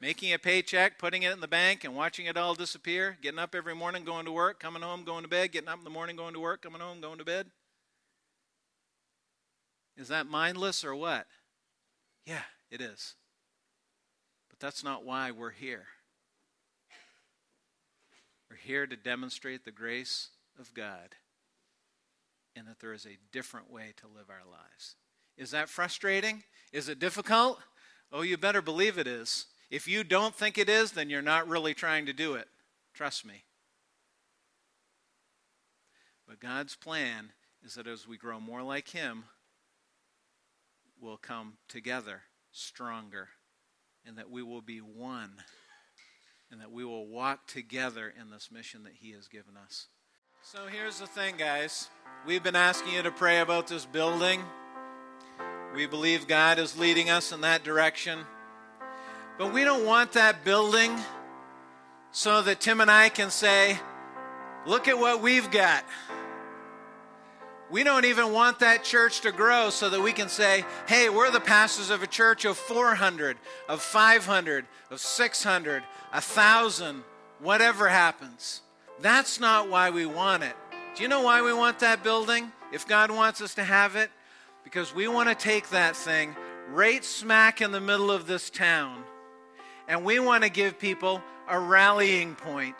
Making 0.00 0.32
a 0.32 0.38
paycheck, 0.38 0.98
putting 0.98 1.24
it 1.24 1.32
in 1.32 1.40
the 1.40 1.48
bank, 1.48 1.82
and 1.82 1.94
watching 1.94 2.26
it 2.26 2.36
all 2.36 2.54
disappear, 2.54 3.18
getting 3.20 3.38
up 3.38 3.54
every 3.54 3.74
morning, 3.74 4.04
going 4.04 4.26
to 4.26 4.32
work, 4.32 4.60
coming 4.60 4.82
home, 4.82 5.02
going 5.02 5.22
to 5.22 5.28
bed, 5.28 5.50
getting 5.50 5.68
up 5.68 5.78
in 5.78 5.84
the 5.84 5.90
morning, 5.90 6.14
going 6.14 6.34
to 6.34 6.40
work, 6.40 6.62
coming 6.62 6.80
home, 6.80 7.00
going 7.00 7.18
to 7.18 7.24
bed? 7.24 7.46
Is 9.96 10.08
that 10.08 10.26
mindless 10.26 10.84
or 10.84 10.94
what? 10.94 11.26
Yeah, 12.24 12.42
it 12.70 12.80
is. 12.80 13.14
But 14.48 14.60
that's 14.60 14.84
not 14.84 15.04
why 15.04 15.32
we're 15.32 15.50
here. 15.50 15.86
We're 18.48 18.56
here 18.56 18.86
to 18.86 18.96
demonstrate 18.96 19.64
the 19.64 19.72
grace 19.72 20.28
of 20.58 20.72
God 20.72 21.16
and 22.54 22.66
that 22.66 22.78
there 22.80 22.92
is 22.92 23.06
a 23.06 23.18
different 23.32 23.70
way 23.70 23.92
to 23.96 24.06
live 24.06 24.30
our 24.30 24.48
lives. 24.50 24.94
Is 25.36 25.50
that 25.50 25.68
frustrating? 25.68 26.42
Is 26.72 26.88
it 26.88 26.98
difficult? 26.98 27.58
Oh, 28.12 28.22
you 28.22 28.36
better 28.36 28.62
believe 28.62 28.98
it 28.98 29.06
is. 29.06 29.46
If 29.70 29.86
you 29.86 30.02
don't 30.02 30.34
think 30.34 30.56
it 30.56 30.68
is, 30.68 30.92
then 30.92 31.10
you're 31.10 31.22
not 31.22 31.48
really 31.48 31.74
trying 31.74 32.06
to 32.06 32.12
do 32.12 32.34
it. 32.34 32.48
Trust 32.94 33.26
me. 33.26 33.44
But 36.26 36.40
God's 36.40 36.74
plan 36.76 37.32
is 37.64 37.74
that 37.74 37.86
as 37.86 38.06
we 38.06 38.16
grow 38.16 38.40
more 38.40 38.62
like 38.62 38.88
Him, 38.88 39.24
we'll 41.00 41.16
come 41.16 41.54
together 41.68 42.22
stronger 42.50 43.28
and 44.06 44.16
that 44.18 44.30
we 44.30 44.42
will 44.42 44.62
be 44.62 44.78
one 44.78 45.32
and 46.50 46.60
that 46.60 46.72
we 46.72 46.84
will 46.84 47.06
walk 47.06 47.46
together 47.46 48.12
in 48.18 48.30
this 48.30 48.50
mission 48.50 48.84
that 48.84 48.94
He 48.94 49.12
has 49.12 49.28
given 49.28 49.56
us. 49.56 49.88
So 50.42 50.66
here's 50.66 50.98
the 50.98 51.06
thing, 51.06 51.36
guys. 51.36 51.90
We've 52.26 52.42
been 52.42 52.56
asking 52.56 52.94
you 52.94 53.02
to 53.02 53.10
pray 53.10 53.40
about 53.40 53.66
this 53.66 53.84
building. 53.84 54.42
We 55.74 55.86
believe 55.86 56.26
God 56.26 56.58
is 56.58 56.78
leading 56.78 57.10
us 57.10 57.32
in 57.32 57.42
that 57.42 57.64
direction. 57.64 58.20
But 59.38 59.52
we 59.54 59.62
don't 59.62 59.86
want 59.86 60.12
that 60.12 60.44
building 60.44 60.98
so 62.10 62.42
that 62.42 62.60
Tim 62.60 62.80
and 62.80 62.90
I 62.90 63.08
can 63.08 63.30
say, 63.30 63.78
look 64.66 64.88
at 64.88 64.98
what 64.98 65.22
we've 65.22 65.48
got. 65.52 65.84
We 67.70 67.84
don't 67.84 68.04
even 68.04 68.32
want 68.32 68.58
that 68.60 68.82
church 68.82 69.20
to 69.20 69.30
grow 69.30 69.70
so 69.70 69.90
that 69.90 70.00
we 70.00 70.12
can 70.12 70.28
say, 70.28 70.64
hey, 70.88 71.08
we're 71.08 71.30
the 71.30 71.38
pastors 71.38 71.90
of 71.90 72.02
a 72.02 72.06
church 72.08 72.44
of 72.44 72.56
400, 72.56 73.36
of 73.68 73.80
500, 73.80 74.66
of 74.90 74.98
600, 74.98 75.82
1,000, 76.10 77.04
whatever 77.38 77.88
happens. 77.88 78.62
That's 79.00 79.38
not 79.38 79.68
why 79.68 79.90
we 79.90 80.04
want 80.04 80.42
it. 80.42 80.56
Do 80.96 81.04
you 81.04 81.08
know 81.08 81.22
why 81.22 81.42
we 81.42 81.52
want 81.52 81.78
that 81.78 82.02
building? 82.02 82.50
If 82.72 82.88
God 82.88 83.12
wants 83.12 83.40
us 83.40 83.54
to 83.54 83.64
have 83.64 83.94
it? 83.94 84.10
Because 84.64 84.92
we 84.92 85.06
want 85.06 85.28
to 85.28 85.34
take 85.36 85.68
that 85.68 85.94
thing 85.94 86.34
right 86.70 87.04
smack 87.04 87.60
in 87.60 87.70
the 87.70 87.80
middle 87.80 88.10
of 88.10 88.26
this 88.26 88.50
town 88.50 89.04
and 89.88 90.04
we 90.04 90.20
want 90.20 90.44
to 90.44 90.50
give 90.50 90.78
people 90.78 91.22
a 91.48 91.58
rallying 91.58 92.34
point, 92.34 92.76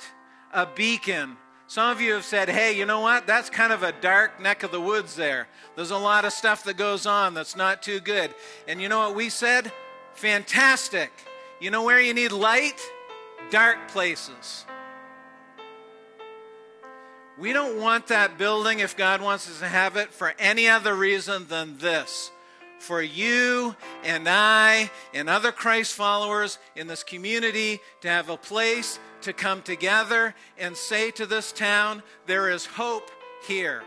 a 0.53 0.67
beacon. 0.67 1.37
Some 1.67 1.91
of 1.91 2.01
you 2.01 2.13
have 2.15 2.25
said, 2.25 2.49
hey, 2.49 2.77
you 2.77 2.87
know 2.87 3.01
what? 3.01 3.27
That's 3.27 3.51
kind 3.51 3.73
of 3.73 3.83
a 3.83 3.93
dark 3.93 4.41
neck 4.41 4.63
of 4.63 4.71
the 4.71 4.81
woods 4.81 5.17
there. 5.17 5.49
There's 5.77 5.91
a 5.91 5.99
lot 5.99 6.25
of 6.25 6.33
stuff 6.33 6.65
that 6.65 6.77
goes 6.77 7.07
on 7.07 7.35
that's 7.35 7.57
not 7.57 7.83
too 7.83 8.01
good. 8.01 8.35
And 8.67 8.81
you 8.81 8.89
know 8.89 9.01
what 9.01 9.15
we 9.15 9.29
said? 9.29 9.73
Fantastic. 10.15 11.11
You 11.61 11.71
know 11.71 11.83
where 11.83 12.01
you 12.01 12.15
need 12.15 12.33
light? 12.33 12.81
Dark 13.51 13.89
places. 13.89 14.65
We 17.39 17.53
don't 17.53 17.81
want 17.81 18.09
that 18.09 18.37
building, 18.37 18.81
if 18.81 18.97
God 18.97 19.21
wants 19.21 19.49
us 19.49 19.61
to 19.61 19.69
have 19.69 19.97
it, 19.97 20.11
for 20.11 20.35
any 20.39 20.69
other 20.69 20.95
reason 20.95 21.47
than 21.49 21.79
this. 21.79 22.31
For 22.79 23.03
you 23.03 23.75
and 24.05 24.29
I 24.29 24.91
and 25.13 25.29
other 25.29 25.53
Christ 25.53 25.95
followers 25.95 26.59
in 26.77 26.87
this 26.87 27.03
community 27.03 27.81
to 28.03 28.09
have 28.09 28.29
a 28.29 28.37
place 28.37 28.99
to 29.23 29.33
come 29.33 29.63
together 29.63 30.35
and 30.59 30.77
say 30.77 31.11
to 31.13 31.27
this 31.27 31.53
town, 31.53 32.03
there 32.27 32.51
is 32.51 32.65
hope 32.65 33.11
here. 33.47 33.83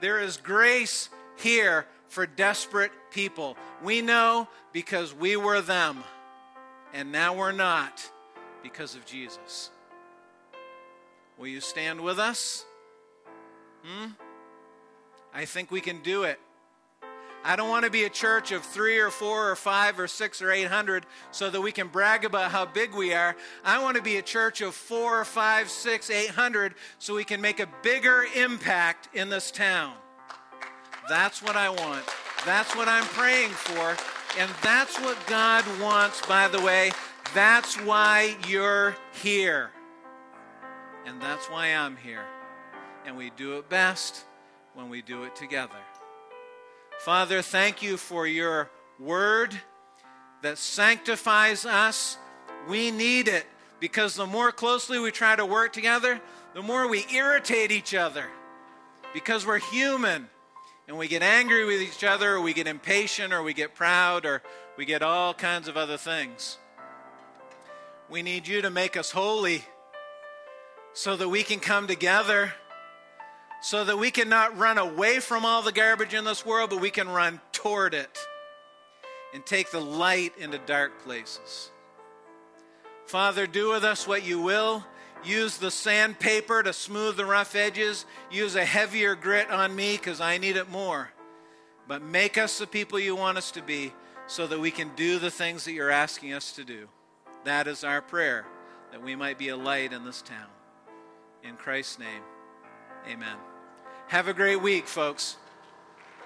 There 0.00 0.20
is 0.20 0.36
grace 0.36 1.10
here 1.36 1.86
for 2.08 2.26
desperate 2.26 2.92
people. 3.10 3.56
We 3.82 4.00
know 4.00 4.48
because 4.72 5.14
we 5.14 5.36
were 5.36 5.60
them, 5.60 6.02
and 6.94 7.12
now 7.12 7.34
we're 7.34 7.52
not 7.52 8.10
because 8.62 8.94
of 8.94 9.04
Jesus. 9.04 9.70
Will 11.36 11.48
you 11.48 11.60
stand 11.60 12.00
with 12.00 12.18
us? 12.18 12.64
Hmm? 13.84 14.12
I 15.32 15.44
think 15.44 15.70
we 15.70 15.80
can 15.80 16.02
do 16.02 16.24
it. 16.24 16.40
I 17.48 17.56
don't 17.56 17.70
want 17.70 17.86
to 17.86 17.90
be 17.90 18.04
a 18.04 18.10
church 18.10 18.52
of 18.52 18.62
three 18.62 18.98
or 18.98 19.08
four 19.08 19.50
or 19.50 19.56
five 19.56 19.98
or 19.98 20.06
six 20.06 20.42
or 20.42 20.50
eight 20.52 20.66
hundred 20.66 21.06
so 21.30 21.48
that 21.48 21.62
we 21.62 21.72
can 21.72 21.88
brag 21.88 22.26
about 22.26 22.50
how 22.50 22.66
big 22.66 22.94
we 22.94 23.14
are. 23.14 23.34
I 23.64 23.82
want 23.82 23.96
to 23.96 24.02
be 24.02 24.18
a 24.18 24.22
church 24.22 24.60
of 24.60 24.74
four 24.74 25.18
or 25.18 25.24
five, 25.24 25.70
six, 25.70 26.10
eight 26.10 26.28
hundred 26.28 26.74
so 26.98 27.14
we 27.14 27.24
can 27.24 27.40
make 27.40 27.58
a 27.58 27.66
bigger 27.82 28.26
impact 28.36 29.08
in 29.14 29.30
this 29.30 29.50
town. 29.50 29.94
That's 31.08 31.42
what 31.42 31.56
I 31.56 31.70
want. 31.70 32.04
That's 32.44 32.76
what 32.76 32.86
I'm 32.86 33.04
praying 33.04 33.48
for. 33.48 33.96
And 34.38 34.50
that's 34.62 35.00
what 35.00 35.16
God 35.26 35.64
wants, 35.80 36.20
by 36.26 36.48
the 36.48 36.60
way. 36.60 36.90
That's 37.34 37.80
why 37.80 38.36
you're 38.46 38.94
here. 39.22 39.70
And 41.06 41.18
that's 41.18 41.46
why 41.46 41.68
I'm 41.68 41.96
here. 41.96 42.26
And 43.06 43.16
we 43.16 43.30
do 43.30 43.56
it 43.56 43.70
best 43.70 44.26
when 44.74 44.90
we 44.90 45.00
do 45.00 45.24
it 45.24 45.34
together. 45.34 45.78
Father, 46.98 47.42
thank 47.42 47.82
you 47.82 47.96
for 47.96 48.26
your 48.26 48.70
word 48.98 49.54
that 50.42 50.58
sanctifies 50.58 51.64
us. 51.64 52.18
We 52.68 52.90
need 52.90 53.28
it 53.28 53.46
because 53.78 54.16
the 54.16 54.26
more 54.26 54.50
closely 54.50 54.98
we 54.98 55.12
try 55.12 55.36
to 55.36 55.46
work 55.46 55.72
together, 55.72 56.20
the 56.54 56.62
more 56.62 56.88
we 56.88 57.06
irritate 57.14 57.70
each 57.70 57.94
other 57.94 58.26
because 59.14 59.46
we're 59.46 59.58
human 59.58 60.28
and 60.88 60.98
we 60.98 61.06
get 61.06 61.22
angry 61.22 61.66
with 61.66 61.82
each 61.82 62.02
other, 62.02 62.36
or 62.36 62.40
we 62.40 62.54
get 62.54 62.66
impatient, 62.66 63.32
or 63.32 63.42
we 63.42 63.52
get 63.52 63.74
proud, 63.74 64.24
or 64.24 64.42
we 64.78 64.86
get 64.86 65.02
all 65.02 65.34
kinds 65.34 65.68
of 65.68 65.76
other 65.76 65.98
things. 65.98 66.56
We 68.08 68.22
need 68.22 68.48
you 68.48 68.62
to 68.62 68.70
make 68.70 68.96
us 68.96 69.10
holy 69.10 69.64
so 70.94 71.14
that 71.14 71.28
we 71.28 71.42
can 71.42 71.60
come 71.60 71.86
together, 71.86 72.54
so 73.60 73.84
that 73.84 73.98
we 73.98 74.10
can 74.10 74.28
not 74.28 74.56
run 74.56 74.78
away 74.78 75.20
from 75.20 75.44
all 75.44 75.62
the 75.62 75.72
garbage 75.72 76.14
in 76.14 76.24
this 76.24 76.46
world, 76.46 76.70
but 76.70 76.80
we 76.80 76.90
can 76.90 77.08
run 77.08 77.40
toward 77.52 77.94
it 77.94 78.18
and 79.34 79.44
take 79.44 79.70
the 79.70 79.80
light 79.80 80.32
into 80.38 80.58
dark 80.58 81.02
places. 81.02 81.70
Father, 83.06 83.46
do 83.46 83.70
with 83.70 83.84
us 83.84 84.06
what 84.06 84.24
you 84.24 84.40
will. 84.40 84.84
Use 85.24 85.56
the 85.56 85.70
sandpaper 85.70 86.62
to 86.62 86.72
smooth 86.72 87.16
the 87.16 87.24
rough 87.24 87.54
edges. 87.56 88.06
Use 88.30 88.54
a 88.54 88.64
heavier 88.64 89.14
grit 89.14 89.50
on 89.50 89.74
me 89.74 89.96
because 89.96 90.20
I 90.20 90.38
need 90.38 90.56
it 90.56 90.70
more. 90.70 91.10
But 91.88 92.02
make 92.02 92.38
us 92.38 92.58
the 92.58 92.66
people 92.66 93.00
you 93.00 93.16
want 93.16 93.38
us 93.38 93.50
to 93.52 93.62
be 93.62 93.92
so 94.26 94.46
that 94.46 94.60
we 94.60 94.70
can 94.70 94.90
do 94.94 95.18
the 95.18 95.30
things 95.30 95.64
that 95.64 95.72
you're 95.72 95.90
asking 95.90 96.34
us 96.34 96.52
to 96.52 96.64
do. 96.64 96.88
That 97.44 97.66
is 97.66 97.82
our 97.82 98.02
prayer, 98.02 98.44
that 98.92 99.02
we 99.02 99.16
might 99.16 99.38
be 99.38 99.48
a 99.48 99.56
light 99.56 99.92
in 99.92 100.04
this 100.04 100.22
town. 100.22 100.48
In 101.42 101.56
Christ's 101.56 101.98
name, 101.98 102.22
amen. 103.08 103.36
Have 104.08 104.28
a 104.28 104.32
great 104.32 104.60
week, 104.62 104.86
folks. 104.86 105.36